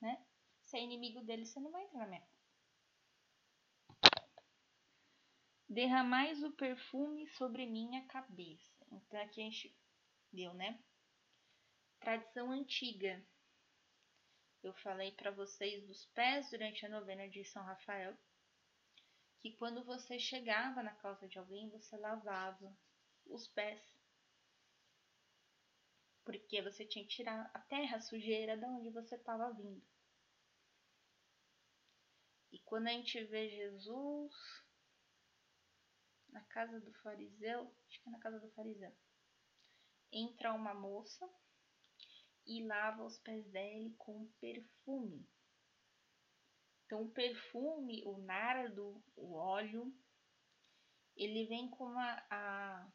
Né? 0.00 0.26
Se 0.64 0.76
é 0.76 0.82
inimigo 0.82 1.22
dele, 1.22 1.46
você 1.46 1.58
não 1.60 1.70
vai 1.70 1.84
entrar 1.84 2.00
na 2.00 2.06
minha 2.06 2.39
derramais 5.70 6.42
o 6.42 6.50
perfume 6.50 7.28
sobre 7.28 7.64
minha 7.64 8.04
cabeça. 8.08 8.84
Então 8.90 9.20
aqui 9.22 9.40
a 9.40 9.44
gente 9.44 9.72
deu, 10.32 10.52
né? 10.52 10.82
Tradição 12.00 12.50
antiga. 12.50 13.24
Eu 14.64 14.74
falei 14.74 15.12
para 15.12 15.30
vocês 15.30 15.86
dos 15.86 16.04
pés 16.06 16.50
durante 16.50 16.84
a 16.84 16.88
novena 16.88 17.28
de 17.28 17.44
São 17.44 17.62
Rafael, 17.62 18.18
que 19.40 19.52
quando 19.52 19.84
você 19.84 20.18
chegava 20.18 20.82
na 20.82 20.94
casa 20.96 21.28
de 21.28 21.38
alguém, 21.38 21.70
você 21.70 21.96
lavava 21.96 22.76
os 23.26 23.46
pés. 23.48 23.80
Porque 26.24 26.60
você 26.62 26.84
tinha 26.84 27.04
que 27.04 27.14
tirar 27.14 27.48
a 27.54 27.60
terra 27.60 27.96
a 27.96 28.00
sujeira 28.00 28.58
de 28.58 28.64
onde 28.64 28.90
você 28.90 29.14
estava 29.14 29.52
vindo. 29.52 29.82
E 32.52 32.58
quando 32.58 32.88
a 32.88 32.92
gente 32.92 33.22
vê 33.24 33.48
Jesus 33.48 34.34
na 36.32 36.42
casa 36.44 36.80
do 36.80 36.92
fariseu, 37.02 37.74
acho 37.86 38.02
que 38.02 38.08
é 38.08 38.12
na 38.12 38.18
casa 38.20 38.40
do 38.40 38.50
fariseu, 38.52 38.92
entra 40.12 40.52
uma 40.52 40.74
moça 40.74 41.28
e 42.46 42.66
lava 42.66 43.04
os 43.04 43.18
pés 43.18 43.46
dele 43.50 43.94
com 43.98 44.30
perfume. 44.40 45.28
Então, 46.84 47.02
o 47.02 47.10
perfume, 47.10 48.02
o 48.04 48.18
nardo, 48.18 49.02
o 49.14 49.34
óleo, 49.34 49.94
ele 51.16 51.46
vem 51.46 51.70
com 51.70 51.86
a, 51.98 52.26
a 52.30 52.92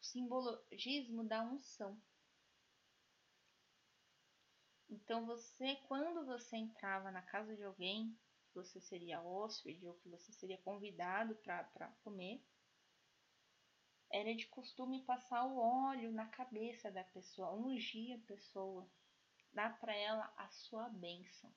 simbologismo 0.00 1.24
da 1.24 1.42
unção. 1.42 2.00
Então 4.88 5.26
você, 5.26 5.76
quando 5.86 6.24
você 6.24 6.56
entrava 6.56 7.10
na 7.10 7.22
casa 7.22 7.54
de 7.54 7.62
alguém, 7.62 8.18
você 8.54 8.80
seria 8.80 9.22
hóspede 9.22 9.86
ou 9.86 9.94
que 9.94 10.08
você 10.08 10.32
seria 10.32 10.58
convidado 10.58 11.34
para 11.36 11.88
comer, 12.02 12.42
era 14.10 14.34
de 14.34 14.46
costume 14.46 15.04
passar 15.04 15.44
o 15.44 15.58
óleo 15.58 16.10
na 16.12 16.26
cabeça 16.26 16.90
da 16.90 17.04
pessoa, 17.04 17.54
ungir 17.54 18.16
a 18.16 18.26
pessoa, 18.26 18.90
dar 19.52 19.78
para 19.78 19.94
ela 19.94 20.32
a 20.36 20.48
sua 20.48 20.88
bênção. 20.88 21.52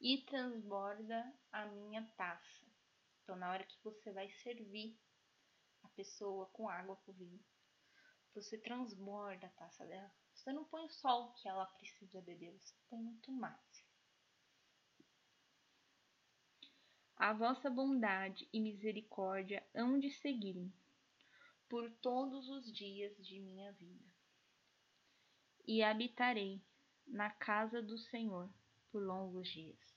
E 0.00 0.18
transborda 0.24 1.32
a 1.52 1.66
minha 1.66 2.04
taça. 2.16 2.66
Então, 3.22 3.36
na 3.36 3.50
hora 3.50 3.64
que 3.64 3.78
você 3.84 4.12
vai 4.12 4.28
servir 4.30 4.98
a 5.84 5.88
pessoa 5.90 6.46
com 6.46 6.68
água, 6.68 6.96
com 7.04 7.12
vinho, 7.12 7.40
você 8.34 8.58
transborda 8.58 9.46
a 9.46 9.50
taça 9.50 9.84
dela. 9.86 10.12
Você 10.34 10.52
não 10.52 10.64
põe 10.64 10.88
só 10.88 11.26
o 11.26 11.32
que 11.34 11.48
ela 11.48 11.66
precisa 11.66 12.20
beber, 12.20 12.52
você 12.58 12.74
põe 12.88 13.00
muito 13.00 13.30
mais. 13.30 13.86
A 17.16 17.32
vossa 17.32 17.70
bondade 17.70 18.48
e 18.52 18.60
misericórdia 18.60 19.64
hão 19.74 19.98
de 19.98 20.10
seguir-me 20.10 20.74
por 21.68 21.90
todos 21.98 22.48
os 22.48 22.72
dias 22.72 23.16
de 23.24 23.38
minha 23.38 23.72
vida. 23.72 24.04
E 25.66 25.82
habitarei 25.82 26.60
na 27.06 27.30
casa 27.30 27.80
do 27.80 27.96
Senhor 27.96 28.52
por 28.90 29.02
longos 29.02 29.48
dias. 29.48 29.92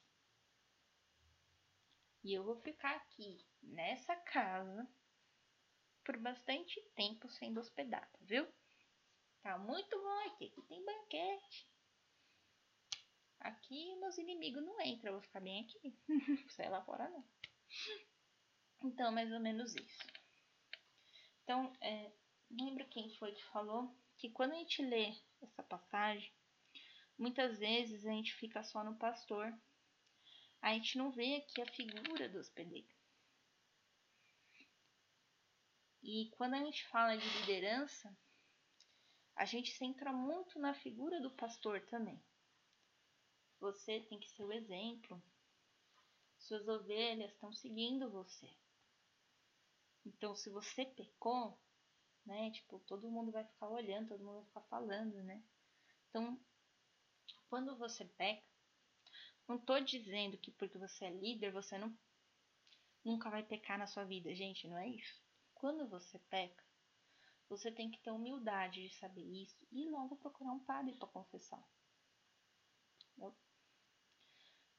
E 2.23 2.33
eu 2.33 2.43
vou 2.43 2.55
ficar 2.61 2.95
aqui 2.95 3.43
nessa 3.61 4.15
casa 4.15 4.87
por 6.05 6.17
bastante 6.17 6.79
tempo 6.95 7.27
sendo 7.29 7.59
hospedada, 7.59 8.07
viu? 8.21 8.47
Tá 9.41 9.57
muito 9.57 9.97
bom 10.00 10.27
aqui. 10.27 10.45
Aqui 10.45 10.62
tem 10.63 10.85
banquete. 10.85 11.67
Aqui 13.39 13.95
meus 13.97 14.17
inimigos 14.17 14.63
não 14.63 14.79
entram, 14.81 15.09
eu 15.09 15.13
vou 15.13 15.21
ficar 15.21 15.39
bem 15.39 15.62
aqui. 15.62 15.97
Sai 16.55 16.69
lá 16.69 16.83
fora 16.83 17.09
não. 17.09 17.25
Então, 18.83 19.12
mais 19.12 19.31
ou 19.31 19.39
menos 19.39 19.75
isso. 19.75 20.03
Então, 21.43 21.71
é, 21.81 22.12
lembra 22.50 22.85
quem 22.85 23.09
foi 23.15 23.33
que 23.33 23.43
falou 23.45 23.95
que 24.17 24.29
quando 24.29 24.53
a 24.53 24.57
gente 24.57 24.81
lê 24.81 25.13
essa 25.41 25.63
passagem, 25.63 26.33
muitas 27.17 27.59
vezes 27.59 28.05
a 28.05 28.12
gente 28.12 28.33
fica 28.35 28.63
só 28.63 28.83
no 28.83 28.97
pastor. 28.97 29.53
A 30.62 30.74
gente 30.74 30.97
não 30.97 31.12
vê 31.12 31.35
aqui 31.35 31.62
a 31.62 31.71
figura 31.71 32.29
do 32.29 32.39
hospedeiro. 32.39 32.94
E 36.07 36.29
quando 36.38 36.53
a 36.53 36.63
gente 36.63 36.88
fala 36.89 37.17
de 37.17 37.27
liderança, 37.39 38.15
a 39.35 39.43
gente 39.43 39.71
centra 39.71 40.13
muito 40.13 40.59
na 40.59 40.71
figura 40.71 41.19
do 41.19 41.31
pastor 41.31 41.81
também. 41.88 42.24
Você 43.59 44.01
tem 44.01 44.19
que 44.19 44.29
ser 44.29 44.43
o 44.43 44.53
exemplo. 44.53 45.19
Suas 46.38 46.67
ovelhas 46.67 47.31
estão 47.31 47.51
seguindo 47.51 48.12
você. 48.12 48.47
Então, 50.05 50.35
se 50.35 50.47
você 50.51 50.85
pecou, 50.85 51.59
né? 52.24 52.51
Tipo, 52.51 52.77
todo 52.81 53.09
mundo 53.09 53.31
vai 53.31 53.43
ficar 53.43 53.67
olhando, 53.69 54.09
todo 54.09 54.24
mundo 54.24 54.35
vai 54.35 54.45
ficar 54.45 54.62
falando, 54.62 55.24
né? 55.24 55.43
Então, 56.09 56.39
quando 57.50 57.75
você 57.79 58.05
peca, 58.05 58.45
não 59.47 59.57
tô 59.57 59.79
dizendo 59.79 60.38
que 60.38 60.51
porque 60.51 60.77
você 60.77 61.05
é 61.05 61.09
líder, 61.09 61.51
você 61.51 61.79
não 61.79 61.97
nunca 63.03 63.27
vai 63.31 63.41
pecar 63.41 63.79
na 63.79 63.87
sua 63.87 64.03
vida, 64.03 64.35
gente, 64.35 64.68
não 64.68 64.77
é 64.77 64.87
isso. 64.87 65.25
Quando 65.65 65.87
você 65.87 66.19
peca, 66.29 66.63
você 67.49 67.71
tem 67.71 67.89
que 67.89 67.99
ter 68.03 68.11
humildade 68.11 68.87
de 68.87 68.93
saber 68.99 69.23
isso 69.23 69.67
e 69.71 69.89
logo 69.89 70.15
procurar 70.17 70.51
um 70.51 70.63
padre 70.63 70.93
para 70.93 71.07
confessar. 71.07 71.67
Entendeu? 73.01 73.35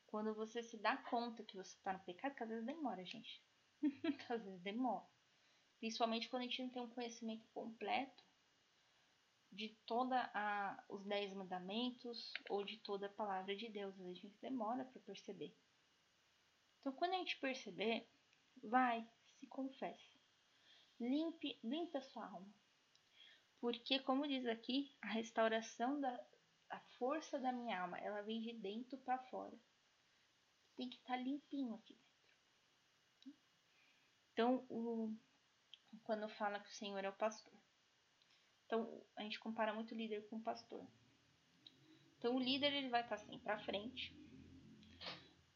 Quando 0.07 0.33
você 0.33 0.63
se 0.63 0.79
dá 0.79 0.97
conta 0.97 1.43
que 1.43 1.57
você 1.57 1.77
está 1.77 1.93
no 1.93 1.99
pecado, 2.05 2.37
que 2.37 2.43
às 2.45 2.49
vezes 2.49 2.65
demora, 2.65 3.05
gente. 3.05 3.43
às 4.31 4.45
vezes 4.45 4.61
demora. 4.61 5.05
Principalmente 5.81 6.29
quando 6.29 6.43
a 6.43 6.45
gente 6.45 6.63
não 6.63 6.71
tem 6.71 6.83
um 6.83 6.91
conhecimento 6.91 7.49
completo 7.49 8.25
de 9.51 9.71
toda 9.87 10.31
a, 10.33 10.85
os 10.89 11.05
dez 11.05 11.35
mandamentos 11.35 12.33
ou 12.49 12.65
de 12.65 12.79
toda 12.79 13.07
a 13.07 13.13
palavra 13.13 13.57
de 13.57 13.69
Deus. 13.69 13.93
Às 13.93 13.99
vezes 13.99 14.19
a 14.19 14.21
gente 14.21 14.41
demora 14.41 14.85
para 14.85 15.01
perceber. 15.01 15.53
Então, 16.79 16.93
quando 16.93 17.15
a 17.15 17.19
gente 17.19 17.41
perceber, 17.41 18.09
vai, 18.63 19.05
se 19.41 19.49
confessa. 19.49 20.16
Limpe, 21.01 21.59
a 21.95 22.01
sua 22.01 22.27
alma. 22.27 22.55
Porque, 23.61 23.99
como 24.01 24.27
diz 24.27 24.47
aqui, 24.47 24.95
a 25.01 25.09
restauração 25.09 26.01
da 26.01 26.27
a 26.71 26.81
força 26.99 27.39
da 27.39 27.53
minha 27.53 27.81
alma, 27.81 27.99
ela 27.99 28.23
vem 28.23 28.41
de 28.41 28.53
dentro 28.53 28.99
para 28.99 29.19
fora. 29.19 29.57
Tem 30.77 30.89
que 30.89 30.97
estar 30.97 31.17
tá 31.17 31.23
limpinho 31.23 31.75
aqui 31.75 31.95
dentro. 33.25 33.39
Então, 34.33 34.67
o, 34.69 35.15
quando 36.03 36.29
fala 36.29 36.61
que 36.61 36.69
o 36.69 36.75
Senhor 36.75 37.03
é 37.05 37.09
o 37.09 37.17
pastor. 37.17 37.53
Então, 38.67 39.03
a 39.17 39.23
gente 39.23 39.39
compara 39.39 39.73
muito 39.73 39.93
o 39.93 39.97
líder 39.97 40.29
com 40.29 40.37
o 40.37 40.43
pastor. 40.43 40.87
Então, 42.19 42.35
o 42.35 42.41
líder 42.41 42.73
ele 42.73 42.89
vai 42.89 43.03
estar 43.03 43.17
tá 43.17 43.25
sempre 43.25 43.53
à 43.53 43.59
frente. 43.59 44.15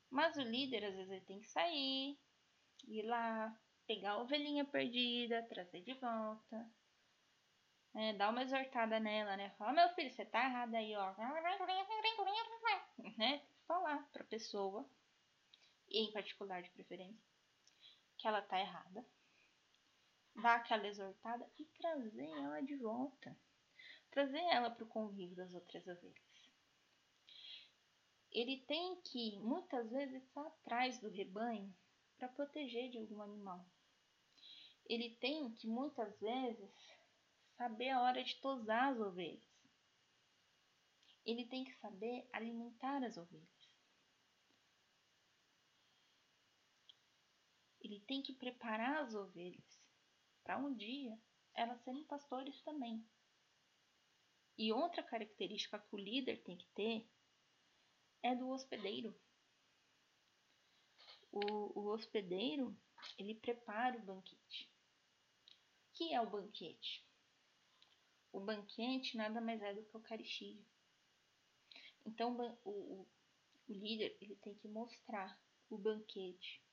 Mas 0.09 0.37
o 0.37 0.43
líder, 0.43 0.85
às 0.85 0.95
vezes, 0.95 1.11
ele 1.11 1.25
tem 1.25 1.41
que 1.41 1.49
sair, 1.49 2.19
ir 2.87 3.03
lá, 3.03 3.57
pegar 3.91 4.13
a 4.13 4.19
ovelhinha 4.19 4.65
perdida, 4.65 5.43
trazer 5.49 5.81
de 5.81 5.95
volta, 5.95 6.71
né, 7.93 8.13
dar 8.13 8.31
uma 8.31 8.43
exortada 8.43 9.01
nela, 9.01 9.37
né? 9.37 9.51
Falar, 9.59 9.73
meu 9.73 9.89
filho, 9.97 10.13
você 10.13 10.25
tá 10.25 10.45
errado 10.45 10.77
aí, 10.77 10.95
ó. 10.95 11.13
Né? 13.19 13.43
Falar 13.67 14.09
pra 14.13 14.23
pessoa, 14.23 14.89
em 15.89 16.13
particular 16.13 16.63
de 16.63 16.71
preferência, 16.71 17.21
que 18.17 18.29
ela 18.29 18.41
tá 18.43 18.61
errada. 18.61 19.05
Dar 20.37 20.55
aquela 20.55 20.87
exortada 20.87 21.51
e 21.59 21.65
trazer 21.65 22.31
ela 22.31 22.61
de 22.61 22.77
volta. 22.77 23.37
Trazer 24.13 24.45
ela 24.53 24.71
pro 24.71 24.87
convívio 24.87 25.35
das 25.35 25.53
outras 25.53 25.85
ovelhas. 25.89 26.51
Ele 28.31 28.59
tem 28.69 29.01
que, 29.03 29.37
muitas 29.41 29.91
vezes, 29.91 30.23
estar 30.23 30.47
atrás 30.47 31.01
do 31.01 31.11
rebanho 31.11 31.75
para 32.17 32.29
proteger 32.29 32.89
de 32.89 32.99
algum 32.99 33.21
animal 33.21 33.67
ele 34.91 35.15
tem 35.21 35.49
que 35.53 35.69
muitas 35.69 36.19
vezes 36.19 36.69
saber 37.57 37.91
a 37.91 38.03
hora 38.03 38.25
de 38.25 38.35
tosar 38.41 38.93
as 38.93 38.99
ovelhas. 38.99 39.49
Ele 41.25 41.47
tem 41.47 41.65
que 41.65 41.73
saber 41.77 42.29
alimentar 42.33 43.05
as 43.05 43.17
ovelhas. 43.17 43.49
Ele 47.81 48.01
tem 48.01 48.21
que 48.21 48.33
preparar 48.33 49.05
as 49.05 49.15
ovelhas 49.15 49.81
para 50.43 50.59
um 50.59 50.75
dia 50.75 51.17
elas 51.55 51.81
serem 51.85 52.03
pastores 52.05 52.61
também. 52.63 53.07
E 54.59 54.73
outra 54.73 55.05
característica 55.05 55.79
que 55.79 55.95
o 55.95 55.99
líder 55.99 56.43
tem 56.43 56.57
que 56.57 56.67
ter 56.71 57.09
é 58.25 58.35
do 58.35 58.49
hospedeiro. 58.49 59.15
O, 61.31 61.79
o 61.79 61.87
hospedeiro 61.93 62.77
ele 63.17 63.37
prepara 63.37 63.97
o 63.97 64.03
banquete 64.03 64.70
que 66.01 66.15
é 66.15 66.21
o 66.23 66.31
banquete? 66.31 67.05
O 68.33 68.41
banquete 68.41 69.19
nada 69.19 69.39
mais 69.39 69.61
é 69.61 69.75
do 69.75 69.83
que 69.83 69.95
a 69.95 69.99
Eucaristia. 69.99 70.59
Então, 72.07 72.35
o, 72.65 72.71
o, 72.71 73.07
o 73.69 73.73
líder 73.75 74.17
ele 74.19 74.35
tem 74.37 74.55
que 74.55 74.67
mostrar 74.67 75.39
o 75.69 75.77
banquete 75.77 76.65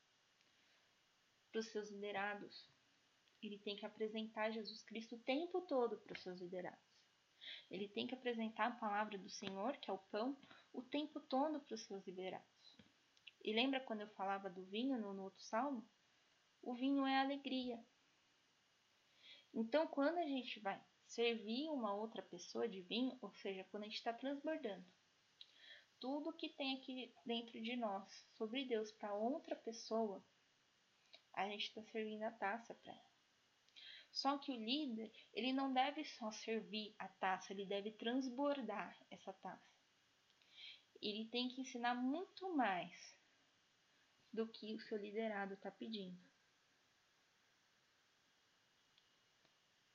para 1.52 1.60
os 1.60 1.68
seus 1.68 1.90
liderados. 1.90 2.66
Ele 3.44 3.60
tem 3.60 3.76
que 3.76 3.86
apresentar 3.86 4.50
Jesus 4.52 4.82
Cristo 4.84 5.16
o 5.16 5.20
tempo 5.20 5.60
todo 5.64 5.98
para 5.98 6.14
os 6.14 6.24
seus 6.24 6.40
liderados. 6.40 6.80
Ele 7.70 7.90
tem 7.90 8.08
que 8.08 8.16
apresentar 8.16 8.68
a 8.68 8.76
palavra 8.76 9.18
do 9.18 9.30
Senhor, 9.30 9.76
que 9.76 9.92
é 9.92 9.94
o 9.94 9.98
pão, 9.98 10.38
o 10.72 10.82
tempo 10.82 11.20
todo 11.20 11.60
para 11.60 11.76
os 11.76 11.84
seus 11.84 12.02
liderados. 12.08 12.78
E 13.44 13.52
lembra 13.52 13.82
quando 13.82 14.02
eu 14.02 14.10
falava 14.12 14.50
do 14.50 14.64
vinho 14.64 14.98
no, 14.98 15.14
no 15.14 15.24
outro 15.24 15.44
salmo? 15.44 15.86
O 16.62 16.74
vinho 16.74 17.06
é 17.06 17.20
alegria. 17.20 17.78
Então, 19.60 19.88
quando 19.88 20.20
a 20.20 20.28
gente 20.28 20.60
vai 20.60 20.80
servir 21.08 21.68
uma 21.70 21.92
outra 21.92 22.22
pessoa 22.22 22.70
de 22.70 22.82
vinho, 22.84 23.18
ou 23.20 23.34
seja, 23.34 23.64
quando 23.72 23.84
a 23.84 23.86
gente 23.88 23.98
está 23.98 24.14
transbordando 24.14 24.86
tudo 26.00 26.32
que 26.34 26.50
tem 26.50 26.78
aqui 26.78 27.12
dentro 27.26 27.60
de 27.60 27.76
nós 27.76 28.08
sobre 28.38 28.66
Deus 28.66 28.92
para 28.92 29.16
outra 29.16 29.56
pessoa, 29.56 30.24
a 31.34 31.50
gente 31.50 31.70
está 31.70 31.82
servindo 31.92 32.22
a 32.22 32.32
taça 32.32 32.76
para 32.76 32.94
ela. 32.94 33.12
Só 34.12 34.38
que 34.38 34.52
o 34.52 34.56
líder, 34.56 35.12
ele 35.34 35.52
não 35.52 35.74
deve 35.74 36.04
só 36.06 36.32
servir 36.32 36.96
a 37.00 37.08
taça, 37.08 37.52
ele 37.52 37.66
deve 37.66 37.92
transbordar 37.94 38.96
essa 39.10 39.34
taça. 39.34 39.76
ele 41.02 41.26
tem 41.30 41.50
que 41.50 41.62
ensinar 41.62 41.96
muito 41.96 42.56
mais 42.56 43.16
do 44.32 44.48
que 44.48 44.76
o 44.76 44.80
seu 44.82 44.98
liderado 44.98 45.54
está 45.54 45.72
pedindo. 45.72 46.27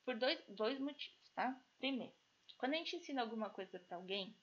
Por 0.04 0.18
dois, 0.18 0.42
dois 0.48 0.78
motivos, 0.78 1.30
tá? 1.34 1.60
Primeiro, 1.78 2.12
quando 2.58 2.74
a 2.74 2.76
gente 2.76 2.96
ensina 2.96 3.22
alguma 3.22 3.50
coisa 3.50 3.78
para 3.78 3.96
alguém, 3.96 4.36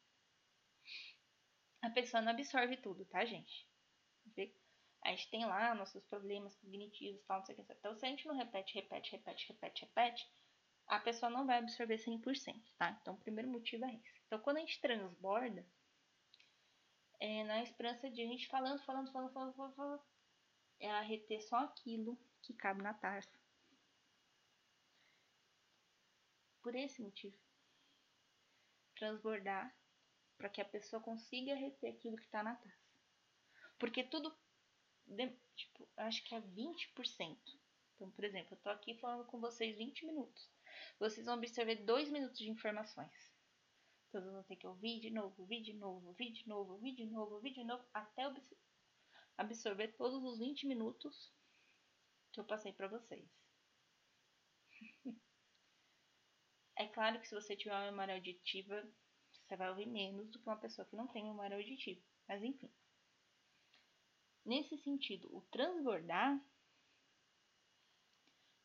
a 1.82 1.90
pessoa 1.90 2.22
não 2.22 2.32
absorve 2.32 2.78
tudo, 2.78 3.06
tá, 3.06 3.26
gente? 3.26 3.68
A 5.04 5.10
gente 5.12 5.30
tem 5.30 5.46
lá 5.46 5.74
nossos 5.74 6.04
problemas 6.06 6.56
cognitivos, 6.58 7.24
tal, 7.26 7.40
não 7.40 7.46
sei 7.46 7.56
o 7.56 7.58
que. 7.64 7.74
Então, 7.74 7.96
se 7.96 8.06
a 8.06 8.10
gente 8.10 8.28
não 8.28 8.36
repete, 8.36 8.76
repete, 8.76 9.12
repete, 9.12 9.48
repete, 9.48 9.86
repete, 9.86 10.28
a 10.88 11.00
pessoa 11.00 11.30
não 11.30 11.46
vai 11.46 11.60
absorver 11.60 11.98
100%, 11.98 12.62
tá? 12.78 12.98
Então, 13.02 13.14
o 13.14 13.20
primeiro 13.20 13.50
motivo 13.50 13.86
é 13.86 13.96
esse. 13.96 14.22
Então, 14.28 14.40
quando 14.40 14.58
a 14.58 14.60
gente 14.62 14.82
transborda, 14.82 15.66
é 17.20 17.44
na 17.44 17.62
esperança 17.64 18.10
de 18.10 18.22
a 18.22 18.26
gente 18.26 18.48
falando, 18.48 18.84
falando, 18.84 19.12
falando, 19.12 19.32
falando, 19.32 19.54
falando, 19.54 19.76
falando 19.76 20.04
é 20.80 20.90
a 20.90 21.02
reter 21.02 21.42
só 21.42 21.58
aquilo 21.58 22.18
que 22.42 22.54
cabe 22.54 22.82
na 22.82 22.94
taça. 22.94 23.30
Por 26.62 26.76
esse 26.76 27.02
motivo. 27.02 27.38
Transbordar 28.96 29.74
para 30.38 30.50
que 30.50 30.62
a 30.62 30.66
pessoa 30.66 31.02
consiga 31.02 31.54
reter 31.56 31.94
aquilo 31.94 32.18
que 32.18 32.24
está 32.24 32.42
na 32.42 32.56
taça. 32.56 32.90
Porque 33.78 34.04
tudo, 34.04 34.36
tipo, 35.56 35.88
acho 35.98 36.24
que 36.24 36.36
é 36.36 36.42
20%. 36.42 37.38
Então, 37.96 38.12
por 38.12 38.24
exemplo, 38.24 38.54
eu 38.54 38.62
tô 38.62 38.70
aqui 38.70 38.98
falando 39.00 39.26
com 39.26 39.40
vocês 39.40 39.78
20 39.78 40.06
minutos. 40.06 40.50
Vocês 40.98 41.26
vão 41.26 41.36
absorver 41.36 41.76
2 41.84 42.10
minutos 42.10 42.40
de 42.40 42.50
informações. 42.50 43.34
Então, 44.08 44.22
vocês 44.22 44.34
vão 44.34 44.44
ter 44.44 44.56
que 44.56 44.68
ouvir 44.68 45.00
de 45.02 45.10
novo, 45.10 45.42
ouvir 45.42 45.62
de 45.62 45.74
novo, 45.74 46.08
ouvir 46.08 46.32
de 46.32 46.48
novo, 46.48 46.74
ouvir 46.74 46.96
de 46.96 47.06
novo, 47.06 47.36
ouvir 47.36 47.54
de 47.54 47.64
novo, 47.64 47.86
até 47.94 48.24
absorver 49.38 49.90
todos 49.98 50.24
os 50.24 50.40
20 50.40 50.68
minutos 50.68 51.34
que 52.32 52.40
eu 52.40 52.46
passei 52.46 52.74
para 52.74 52.88
vocês. 52.88 53.39
É 56.80 56.88
claro 56.88 57.20
que 57.20 57.28
se 57.28 57.36
você 57.36 57.58
tiver 57.58 57.76
uma 57.76 57.92
memória 57.92 58.16
auditiva, 58.16 58.90
você 59.30 59.58
vai 59.58 59.70
ouvir 59.70 59.86
menos 59.86 60.30
do 60.30 60.40
que 60.40 60.48
uma 60.48 60.58
pessoa 60.58 60.88
que 60.88 60.96
não 60.96 61.08
tem 61.08 61.26
memória 61.26 61.58
auditiva. 61.58 62.02
Mas 62.26 62.42
enfim. 62.42 62.72
Nesse 64.46 64.78
sentido, 64.78 65.28
o 65.36 65.42
transbordar 65.52 66.42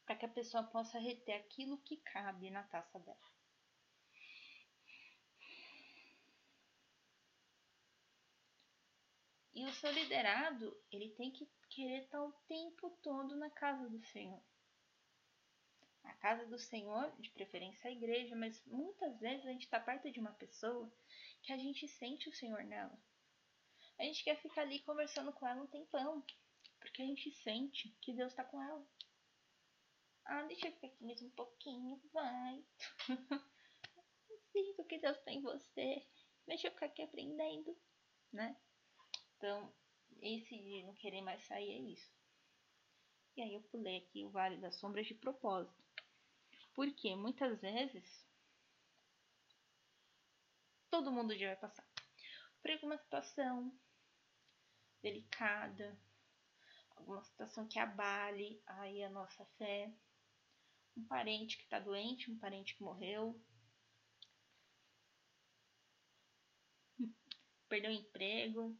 para 0.06 0.14
que 0.14 0.26
a 0.26 0.28
pessoa 0.28 0.62
possa 0.62 0.98
reter 0.98 1.34
aquilo 1.34 1.76
que 1.78 1.96
cabe 1.96 2.50
na 2.50 2.62
taça 2.62 3.00
dela. 3.00 3.34
E 9.54 9.64
o 9.64 9.72
seu 9.72 9.90
liderado, 9.90 10.80
ele 10.92 11.10
tem 11.10 11.32
que 11.32 11.48
querer 11.68 12.04
estar 12.04 12.22
o 12.22 12.32
tempo 12.46 12.90
todo 13.02 13.34
na 13.34 13.50
casa 13.50 13.88
do 13.88 14.00
Senhor. 14.06 14.42
A 16.04 16.12
casa 16.14 16.46
do 16.46 16.58
Senhor, 16.58 17.10
de 17.18 17.30
preferência 17.30 17.88
a 17.88 17.92
igreja, 17.92 18.36
mas 18.36 18.64
muitas 18.66 19.18
vezes 19.20 19.46
a 19.46 19.50
gente 19.50 19.64
está 19.64 19.80
perto 19.80 20.10
de 20.10 20.20
uma 20.20 20.32
pessoa 20.32 20.92
que 21.42 21.52
a 21.52 21.56
gente 21.56 21.88
sente 21.88 22.28
o 22.28 22.34
Senhor 22.34 22.62
nela. 22.64 22.98
A 23.98 24.02
gente 24.02 24.24
quer 24.24 24.40
ficar 24.40 24.62
ali 24.62 24.80
conversando 24.80 25.32
com 25.32 25.46
ela 25.46 25.62
um 25.62 25.66
tempão, 25.66 26.24
porque 26.80 27.02
a 27.02 27.06
gente 27.06 27.30
sente 27.42 27.96
que 28.00 28.12
Deus 28.12 28.32
está 28.32 28.44
com 28.44 28.60
ela. 28.60 28.86
Ah, 30.26 30.42
deixa 30.44 30.68
eu 30.68 30.72
ficar 30.72 30.86
aqui 30.88 31.04
mais 31.04 31.22
um 31.22 31.30
pouquinho, 31.30 32.00
vai. 32.12 32.64
Sinto 34.52 34.84
que 34.84 34.98
Deus 34.98 35.18
tem 35.18 35.42
você. 35.42 36.06
Deixa 36.46 36.68
eu 36.68 36.72
ficar 36.72 36.86
aqui 36.86 37.02
aprendendo, 37.02 37.76
né? 38.32 38.56
Então, 39.36 39.72
esse 40.22 40.56
de 40.56 40.82
não 40.84 40.94
querer 40.94 41.20
mais 41.20 41.46
sair 41.46 41.72
é 41.72 41.78
isso. 41.78 42.10
E 43.36 43.42
aí 43.42 43.54
eu 43.54 43.62
pulei 43.64 43.98
aqui 43.98 44.24
o 44.24 44.30
Vale 44.30 44.56
das 44.58 44.76
Sombras 44.76 45.06
de 45.06 45.14
propósito. 45.14 45.83
Porque 46.74 47.14
muitas 47.14 47.60
vezes 47.60 48.26
todo 50.90 51.12
mundo 51.12 51.36
já 51.36 51.46
vai 51.48 51.56
passar 51.56 51.86
por 52.60 52.70
alguma 52.70 52.98
situação 52.98 53.78
delicada, 55.02 55.98
alguma 56.96 57.22
situação 57.22 57.68
que 57.68 57.78
abale 57.78 58.62
aí 58.66 59.02
a 59.04 59.10
nossa 59.10 59.44
fé, 59.58 59.92
um 60.96 61.04
parente 61.06 61.56
que 61.58 61.64
está 61.64 61.78
doente, 61.78 62.30
um 62.30 62.38
parente 62.38 62.74
que 62.74 62.82
morreu, 62.82 63.38
perdeu 67.68 67.90
o 67.90 67.94
emprego, 67.94 68.76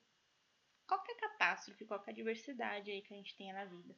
qualquer 0.87 1.17
catástrofe, 1.17 1.85
qualquer 1.85 2.13
adversidade 2.13 2.91
aí 2.91 3.03
que 3.03 3.13
a 3.13 3.17
gente 3.17 3.37
tenha 3.37 3.53
na 3.53 3.67
vida. 3.67 3.95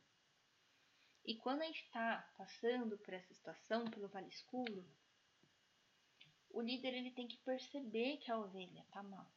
E 1.26 1.34
quando 1.34 1.62
a 1.62 1.64
gente 1.64 1.82
está 1.82 2.18
passando 2.38 2.96
por 2.98 3.12
essa 3.12 3.34
situação, 3.34 3.84
pelo 3.90 4.06
vale 4.06 4.28
escuro, 4.28 4.88
o 6.50 6.60
líder 6.60 6.94
ele 6.94 7.10
tem 7.10 7.26
que 7.26 7.36
perceber 7.38 8.18
que 8.18 8.30
a 8.30 8.38
ovelha 8.38 8.80
está 8.82 9.02
mal. 9.02 9.28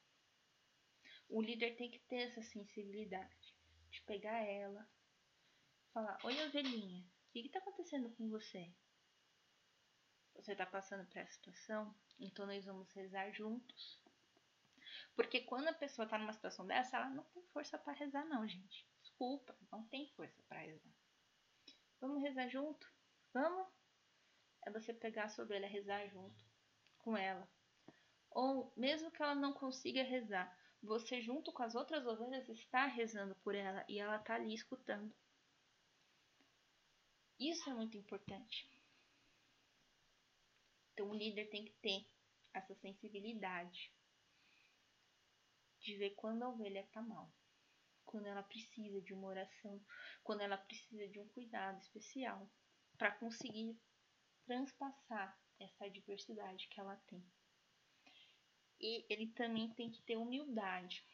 O 1.28 1.42
líder 1.42 1.76
tem 1.78 1.90
que 1.90 1.98
ter 2.02 2.28
essa 2.28 2.44
sensibilidade 2.44 3.56
de 3.90 4.02
pegar 4.04 4.38
ela, 4.38 4.88
falar: 5.92 6.20
Oi, 6.24 6.46
ovelhinha, 6.46 7.02
o 7.02 7.32
que 7.32 7.40
está 7.40 7.58
acontecendo 7.58 8.12
com 8.12 8.30
você? 8.30 8.72
Você 10.36 10.52
está 10.52 10.68
passando 10.68 11.08
por 11.08 11.18
essa 11.18 11.34
situação? 11.34 11.96
Então 12.20 12.46
nós 12.46 12.66
vamos 12.66 12.92
rezar 12.92 13.32
juntos. 13.32 14.00
Porque 15.16 15.42
quando 15.42 15.70
a 15.70 15.74
pessoa 15.74 16.06
está 16.06 16.20
numa 16.20 16.34
situação 16.34 16.68
dessa, 16.68 16.98
ela 16.98 17.10
não 17.10 17.24
tem 17.24 17.44
força 17.48 17.80
para 17.80 17.94
rezar, 17.94 18.26
não, 18.26 18.48
gente. 18.48 18.88
Desculpa, 19.02 19.58
não 19.72 19.84
tem 19.88 20.08
força 20.12 20.40
para 20.44 20.60
rezar. 20.60 20.99
Vamos 22.02 22.22
rezar 22.22 22.48
junto? 22.48 22.90
Vamos? 23.34 23.68
É 24.66 24.72
você 24.72 24.94
pegar 24.94 25.26
a 25.26 25.42
ovelha 25.42 25.66
e 25.66 25.70
rezar 25.70 26.08
junto 26.10 26.46
com 27.00 27.18
ela. 27.18 27.48
Ou, 28.32 28.72
mesmo 28.76 29.12
que 29.12 29.22
ela 29.22 29.36
não 29.36 29.54
consiga 29.54 30.04
rezar, 30.04 30.56
você, 30.82 31.22
junto 31.22 31.52
com 31.52 31.64
as 31.64 31.76
outras 31.76 32.06
ovelhas, 32.06 32.48
está 32.48 32.86
rezando 32.86 33.36
por 33.36 33.54
ela 33.54 33.86
e 33.90 34.00
ela 34.00 34.18
está 34.18 34.36
ali 34.36 34.54
escutando. 34.54 35.14
Isso 37.40 37.70
é 37.70 37.74
muito 37.74 37.98
importante. 37.98 38.70
Então, 40.94 41.10
o 41.10 41.16
líder 41.16 41.50
tem 41.50 41.66
que 41.66 41.74
ter 41.82 42.06
essa 42.54 42.76
sensibilidade 42.76 43.92
de 45.80 45.96
ver 45.98 46.12
quando 46.12 46.44
a 46.44 46.50
ovelha 46.50 46.82
está 46.82 47.02
mal 47.02 47.32
quando 48.10 48.26
ela 48.26 48.42
precisa 48.42 49.00
de 49.02 49.14
uma 49.14 49.28
oração, 49.28 49.80
quando 50.24 50.42
ela 50.42 50.58
precisa 50.58 51.08
de 51.08 51.20
um 51.20 51.28
cuidado 51.28 51.80
especial 51.80 52.50
para 52.98 53.12
conseguir 53.12 53.80
transpassar 54.48 55.40
essa 55.60 55.86
adversidade 55.86 56.68
que 56.70 56.80
ela 56.80 56.96
tem. 57.06 57.24
E 58.82 59.06
ele 59.14 59.28
também 59.34 59.72
tem 59.76 59.92
que 59.92 60.02
ter 60.02 60.18
humildade 60.18 61.06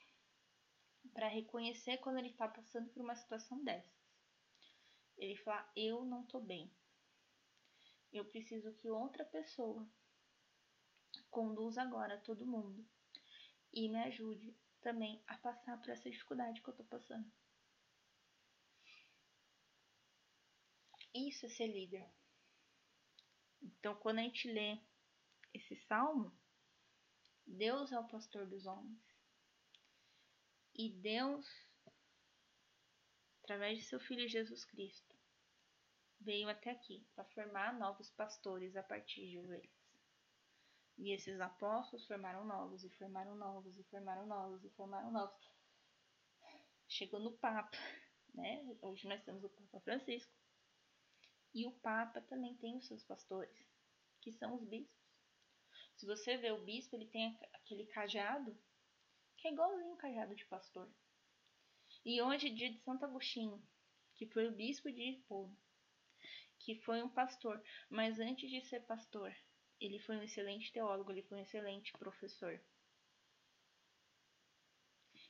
para 1.14 1.28
reconhecer 1.28 1.98
quando 1.98 2.18
ele 2.18 2.30
está 2.30 2.48
passando 2.48 2.90
por 2.90 3.02
uma 3.02 3.16
situação 3.16 3.62
dessas. 3.62 3.94
Ele 5.18 5.36
fala: 5.36 5.70
Eu 5.76 6.06
não 6.06 6.22
estou 6.22 6.42
bem. 6.42 6.72
Eu 8.14 8.24
preciso 8.24 8.74
que 8.76 8.90
outra 8.90 9.26
pessoa 9.26 9.86
conduza 11.30 11.82
agora 11.82 12.22
todo 12.22 12.46
mundo 12.46 12.88
e 13.74 13.90
me 13.90 13.98
ajude 13.98 14.56
também 14.86 15.20
a 15.26 15.36
passar 15.40 15.82
por 15.82 15.90
essa 15.90 16.12
dificuldade 16.12 16.62
que 16.62 16.70
eu 16.70 16.76
tô 16.76 16.84
passando. 16.84 17.28
Isso 21.12 21.48
é 21.48 21.50
ser 21.50 21.66
líder. 21.66 22.08
Então, 23.64 23.96
quando 23.96 24.20
a 24.20 24.22
gente 24.22 24.48
lê 24.48 24.80
esse 25.56 25.76
salmo, 25.88 26.32
Deus 27.48 27.92
é 27.92 28.00
o 28.00 28.08
pastor 28.08 28.46
dos 28.46 28.68
homens. 28.68 29.02
E 30.76 30.92
Deus, 30.92 31.48
através 33.42 33.80
de 33.80 33.86
seu 33.86 34.00
Filho 34.00 34.28
Jesus 34.28 34.66
Cristo, 34.66 35.16
veio 36.20 36.48
até 36.48 36.70
aqui 36.70 37.08
para 37.16 37.26
formar 37.26 37.74
novos 37.74 38.12
pastores 38.12 38.76
a 38.76 38.84
partir 38.84 39.28
de 39.32 39.40
ovelhas. 39.40 39.85
E 40.98 41.12
esses 41.12 41.40
apóstolos 41.42 42.08
formaram 42.08 42.46
novos, 42.46 42.84
e 42.84 42.90
formaram 42.92 43.36
novos, 43.36 43.78
e 43.78 43.84
formaram 43.84 44.26
novos, 44.26 44.64
e 44.64 44.70
formaram 44.72 45.12
novos. 45.12 45.52
Chegou 46.88 47.20
no 47.20 47.38
Papa, 47.38 47.78
né? 48.34 48.66
Hoje 48.82 49.08
nós 49.08 49.24
temos 49.24 49.44
o 49.44 49.50
Papa 49.50 49.82
Francisco. 49.82 50.34
E 51.54 51.66
o 51.66 51.72
Papa 51.80 52.22
também 52.22 52.56
tem 52.58 52.78
os 52.78 52.88
seus 52.88 53.04
pastores, 53.04 53.58
que 54.22 54.32
são 54.32 54.56
os 54.56 54.64
bispos. 54.64 54.96
Se 55.96 56.06
você 56.06 56.38
vê 56.38 56.52
o 56.52 56.64
bispo, 56.64 56.96
ele 56.96 57.08
tem 57.08 57.38
aquele 57.54 57.86
cajado, 57.88 58.58
que 59.38 59.48
é 59.48 59.52
igualzinho 59.52 59.94
o 59.94 59.98
cajado 59.98 60.36
de 60.36 60.46
pastor. 60.46 60.90
E 62.04 62.22
hoje, 62.22 62.50
dia 62.50 62.72
de 62.72 62.80
Santo 62.82 63.06
Agostinho, 63.06 63.62
que 64.16 64.28
foi 64.28 64.48
o 64.48 64.56
bispo 64.56 64.92
de 64.92 65.02
Hipona, 65.02 65.56
que 66.60 66.76
foi 66.82 67.02
um 67.02 67.10
pastor, 67.10 67.62
mas 67.90 68.20
antes 68.20 68.50
de 68.50 68.62
ser 68.62 68.82
pastor, 68.82 69.36
ele 69.80 70.00
foi 70.00 70.18
um 70.18 70.24
excelente 70.24 70.72
teólogo, 70.72 71.12
ele 71.12 71.24
foi 71.24 71.40
um 71.40 71.42
excelente 71.42 71.92
professor. 71.94 72.60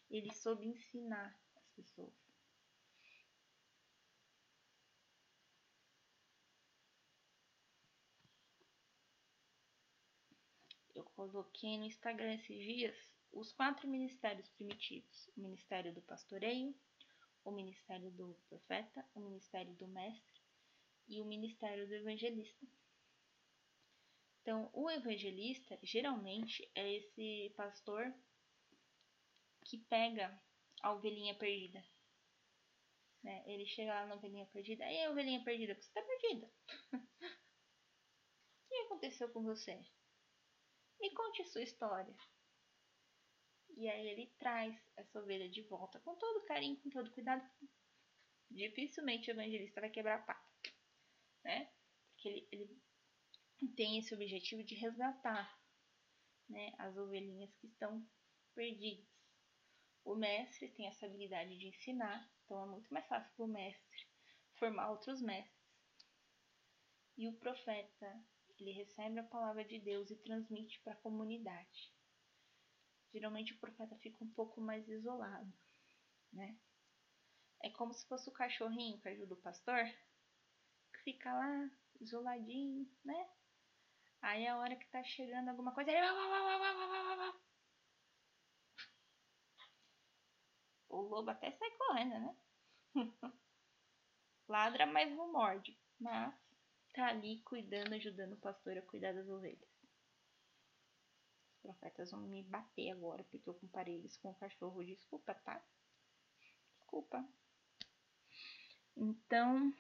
ele 0.10 0.34
soube 0.34 0.66
ensinar 0.66 1.38
as 1.56 1.68
pessoas. 1.70 2.14
Eu 10.94 11.04
coloquei 11.04 11.78
no 11.78 11.86
Instagram 11.86 12.36
esses 12.36 12.64
dias 12.64 12.96
os 13.34 13.52
quatro 13.52 13.88
ministérios 13.88 14.50
primitivos: 14.52 15.30
o 15.36 15.42
ministério 15.42 15.94
do 15.94 16.02
pastoreio, 16.02 16.74
o 17.44 17.52
ministério 17.52 18.10
do 18.12 18.38
profeta, 18.48 19.06
o 19.14 19.20
ministério 19.20 19.74
do 19.76 19.88
mestre 19.88 20.42
e 21.08 21.20
o 21.20 21.26
ministério 21.26 21.86
do 21.88 21.94
evangelista. 21.94 22.66
Então, 24.46 24.70
o 24.74 24.92
evangelista 24.92 25.76
geralmente 25.82 26.72
é 26.76 26.98
esse 26.98 27.52
pastor 27.58 28.14
que 29.66 29.80
pega 29.90 30.40
a 30.84 30.94
ovelhinha 30.94 31.34
perdida. 31.36 31.84
Né? 33.24 33.44
Ele 33.48 33.66
chega 33.66 33.92
lá 33.92 34.06
na 34.06 34.14
ovelhinha 34.14 34.46
perdida. 34.54 34.86
Ei, 34.86 35.08
ovelhinha 35.08 35.44
perdida, 35.44 35.74
você 35.74 35.88
está 35.88 36.00
perdida. 36.00 36.54
o 36.94 38.68
que 38.70 38.76
aconteceu 38.82 39.34
com 39.34 39.42
você? 39.42 39.84
Me 41.00 41.12
conte 41.16 41.44
sua 41.46 41.64
história. 41.64 42.16
E 43.76 43.90
aí 43.90 44.08
ele 44.10 44.28
traz 44.38 44.80
essa 44.96 45.22
ovelha 45.22 45.50
de 45.50 45.64
volta 45.64 46.00
com 46.02 46.16
todo 46.18 46.46
carinho, 46.46 46.80
com 46.84 46.92
todo 46.92 47.12
cuidado. 47.12 47.44
Dificilmente 48.52 49.32
o 49.32 49.34
evangelista 49.34 49.82
vai 49.82 49.90
quebrar 49.90 50.20
a 50.20 50.24
pata, 50.24 50.72
né? 51.44 51.74
Porque 52.12 52.30
ele, 52.30 52.48
ele 52.52 52.86
tem 53.76 53.98
esse 53.98 54.14
objetivo 54.14 54.64
de 54.64 54.76
resgatar 54.76 55.60
né, 56.50 56.74
as 56.78 56.96
ovelhinhas 56.98 57.54
que 57.56 57.68
estão 57.68 58.06
perdidas. 58.54 59.06
O 60.04 60.16
mestre 60.16 60.70
tem 60.70 60.88
essa 60.88 61.06
habilidade 61.06 61.58
de 61.58 61.68
ensinar, 61.68 62.30
então 62.44 62.64
é 62.64 62.68
muito 62.68 62.94
mais 62.94 63.08
fácil 63.08 63.32
para 63.36 63.46
o 63.46 63.48
mestre 63.48 64.08
formar 64.56 64.92
outros 64.92 65.22
mestres. 65.22 65.56
E 67.18 67.28
o 67.28 67.34
profeta, 67.34 68.24
ele 68.60 68.72
recebe 68.72 69.20
a 69.20 69.24
palavra 69.24 69.64
de 69.64 69.80
Deus 69.80 70.12
e 70.12 70.16
transmite 70.18 70.80
para 70.82 70.94
a 70.94 70.98
comunidade. 70.98 71.94
Geralmente 73.12 73.54
o 73.54 73.60
profeta 73.60 73.96
fica 73.98 74.24
um 74.24 74.30
pouco 74.32 74.60
mais 74.60 74.88
isolado, 74.90 75.52
né? 76.32 76.58
É 77.64 77.70
como 77.70 77.94
se 77.94 78.06
fosse 78.08 78.30
o 78.30 78.34
cachorrinho 78.34 79.00
que 79.00 79.08
ajuda 79.08 79.34
o 79.34 79.42
pastor, 79.42 79.86
que 80.94 81.00
fica 81.04 81.34
lá 81.34 81.72
isoladinho, 82.02 82.88
né? 83.04 83.30
Aí 84.26 84.48
a 84.48 84.58
hora 84.58 84.76
que 84.76 84.88
tá 84.88 85.04
chegando 85.04 85.50
alguma 85.50 85.72
coisa, 85.72 85.92
ele... 85.92 86.02
O 90.90 91.02
lobo 91.02 91.30
até 91.30 91.52
sai 91.52 91.70
correndo, 91.78 92.20
né? 92.20 92.36
Ladra, 94.48 94.88
mas 94.88 95.12
não 95.16 95.32
morde. 95.32 95.80
Mas 96.00 96.34
tá 96.96 97.08
ali 97.10 97.44
cuidando, 97.44 97.94
ajudando 97.94 98.34
o 98.34 98.42
pastor 98.42 98.76
a 98.80 98.82
cuidar 98.82 99.14
das 99.14 99.30
ovelhas. 99.30 99.70
Os 101.54 101.62
profetas 101.62 102.10
vão 102.10 102.22
me 102.22 102.42
bater 102.42 102.90
agora 102.90 103.24
porque 103.26 103.48
eu 103.48 103.54
comparei 103.54 103.94
eles 103.94 104.18
com 104.18 104.32
o 104.32 104.40
cachorro. 104.40 104.84
Desculpa, 104.84 105.36
tá? 105.36 105.64
Desculpa. 106.80 107.24
Então, 108.98 109.72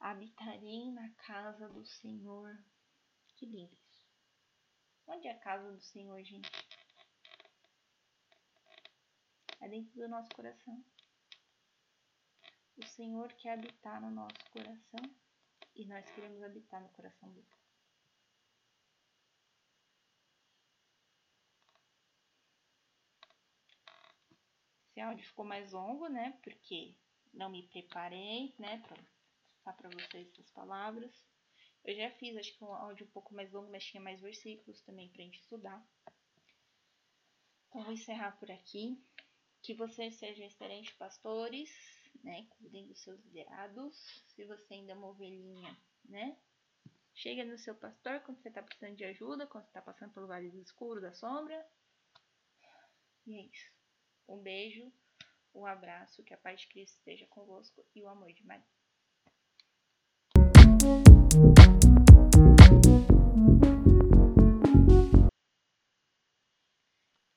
Habitarei 0.00 0.90
na 0.92 1.10
casa 1.14 1.68
do 1.68 1.84
Senhor. 1.84 2.56
Que 3.36 3.46
lindo 3.46 3.76
isso. 3.90 4.06
Onde 5.06 5.26
é 5.26 5.32
a 5.32 5.38
casa 5.38 5.72
do 5.72 5.80
Senhor, 5.80 6.22
gente? 6.22 6.50
É 9.60 9.68
dentro 9.68 9.94
do 9.94 10.08
nosso 10.08 10.28
coração. 10.30 10.84
O 12.76 12.86
Senhor 12.86 13.32
quer 13.34 13.54
habitar 13.54 14.00
no 14.00 14.10
nosso 14.10 14.38
coração 14.52 15.00
e 15.74 15.84
nós 15.86 16.08
queremos 16.10 16.42
habitar 16.42 16.80
no 16.80 16.88
coração 16.90 17.28
dele. 17.32 17.48
Esse 24.90 25.00
áudio 25.00 25.26
ficou 25.26 25.44
mais 25.44 25.72
longo, 25.72 26.08
né? 26.08 26.38
Porque 26.42 26.96
não 27.32 27.50
me 27.50 27.66
preparei, 27.68 28.54
né? 28.58 28.78
Pra 28.80 28.96
passar 29.68 29.72
para 29.74 29.90
vocês 29.90 30.28
essas 30.30 30.50
palavras. 30.50 31.24
Eu 31.84 31.94
já 31.94 32.10
fiz, 32.12 32.36
acho 32.36 32.56
que 32.56 32.64
um 32.64 32.72
áudio 32.72 33.06
um 33.06 33.10
pouco 33.10 33.34
mais 33.34 33.52
longo, 33.52 33.70
mas 33.70 33.84
tinha 33.84 34.02
mais 34.02 34.20
versículos 34.20 34.80
também 34.82 35.08
para 35.10 35.22
a 35.22 35.24
gente 35.24 35.40
estudar. 35.40 35.86
Então, 37.68 37.82
vou 37.82 37.92
encerrar 37.92 38.32
por 38.38 38.50
aqui. 38.50 39.02
Que 39.62 39.74
vocês 39.74 40.14
sejam 40.16 40.46
excelentes 40.46 40.94
pastores, 40.94 41.70
né? 42.22 42.46
Cuidem 42.50 42.86
dos 42.86 43.00
seus 43.02 43.20
liderados. 43.24 43.96
Se 44.28 44.44
você 44.44 44.74
ainda 44.74 44.92
é 44.92 44.94
uma 44.94 45.08
ovelhinha, 45.08 45.76
né? 46.04 46.38
Chega 47.14 47.44
no 47.44 47.58
seu 47.58 47.74
pastor 47.74 48.20
quando 48.20 48.40
você 48.40 48.48
está 48.48 48.62
precisando 48.62 48.96
de 48.96 49.04
ajuda, 49.04 49.46
quando 49.46 49.64
você 49.64 49.70
está 49.70 49.82
passando 49.82 50.12
pelo 50.14 50.28
vale 50.28 50.50
do 50.50 50.60
escuro, 50.60 51.00
da 51.00 51.12
sombra. 51.12 51.68
E 53.26 53.34
é 53.34 53.42
isso. 53.42 53.72
Um 54.28 54.38
beijo, 54.38 54.92
um 55.54 55.66
abraço, 55.66 56.22
que 56.22 56.32
a 56.32 56.38
paz 56.38 56.60
de 56.60 56.68
Cristo 56.68 56.96
esteja 56.98 57.26
convosco 57.26 57.84
e 57.94 58.02
o 58.02 58.08
amor 58.08 58.32
de 58.32 58.46
Maria. 58.46 58.77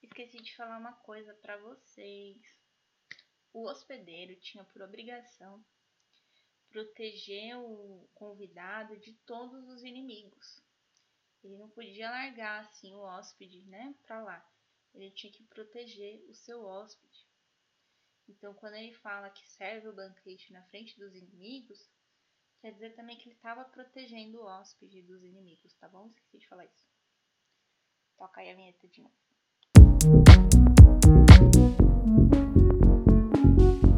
Esqueci 0.03 0.41
de 0.41 0.55
falar 0.55 0.77
uma 0.77 0.93
coisa 0.93 1.33
para 1.35 1.57
vocês. 1.57 2.37
O 3.53 3.67
hospedeiro 3.67 4.35
tinha 4.39 4.63
por 4.63 4.81
obrigação 4.81 5.63
proteger 6.71 7.57
o 7.57 8.07
convidado 8.13 8.97
de 8.97 9.13
todos 9.25 9.67
os 9.67 9.83
inimigos. 9.83 10.61
Ele 11.43 11.57
não 11.57 11.69
podia 11.69 12.09
largar 12.09 12.61
assim 12.61 12.93
o 12.93 12.99
hóspede, 12.99 13.65
né, 13.65 13.93
para 14.03 14.23
lá. 14.23 14.51
Ele 14.93 15.11
tinha 15.11 15.33
que 15.33 15.43
proteger 15.43 16.23
o 16.29 16.33
seu 16.33 16.63
hóspede. 16.63 17.25
Então, 18.29 18.53
quando 18.53 18.75
ele 18.75 18.93
fala 18.93 19.29
que 19.29 19.45
serve 19.49 19.89
o 19.89 19.93
banquete 19.93 20.53
na 20.53 20.63
frente 20.63 20.97
dos 20.97 21.13
inimigos, 21.13 21.89
Quer 22.61 22.73
dizer 22.73 22.95
também 22.95 23.17
que 23.17 23.27
ele 23.27 23.35
estava 23.35 23.65
protegendo 23.65 24.39
o 24.39 24.45
hóspede 24.45 25.01
dos 25.01 25.23
inimigos, 25.23 25.73
tá 25.73 25.89
bom? 25.89 26.07
Esqueci 26.07 26.37
de 26.37 26.47
falar 26.47 26.65
isso. 26.65 26.87
Toca 28.15 28.39
aí 28.39 28.51
a 28.51 28.55
vinheta 28.55 28.87
de 28.87 29.01
novo. 29.01 29.20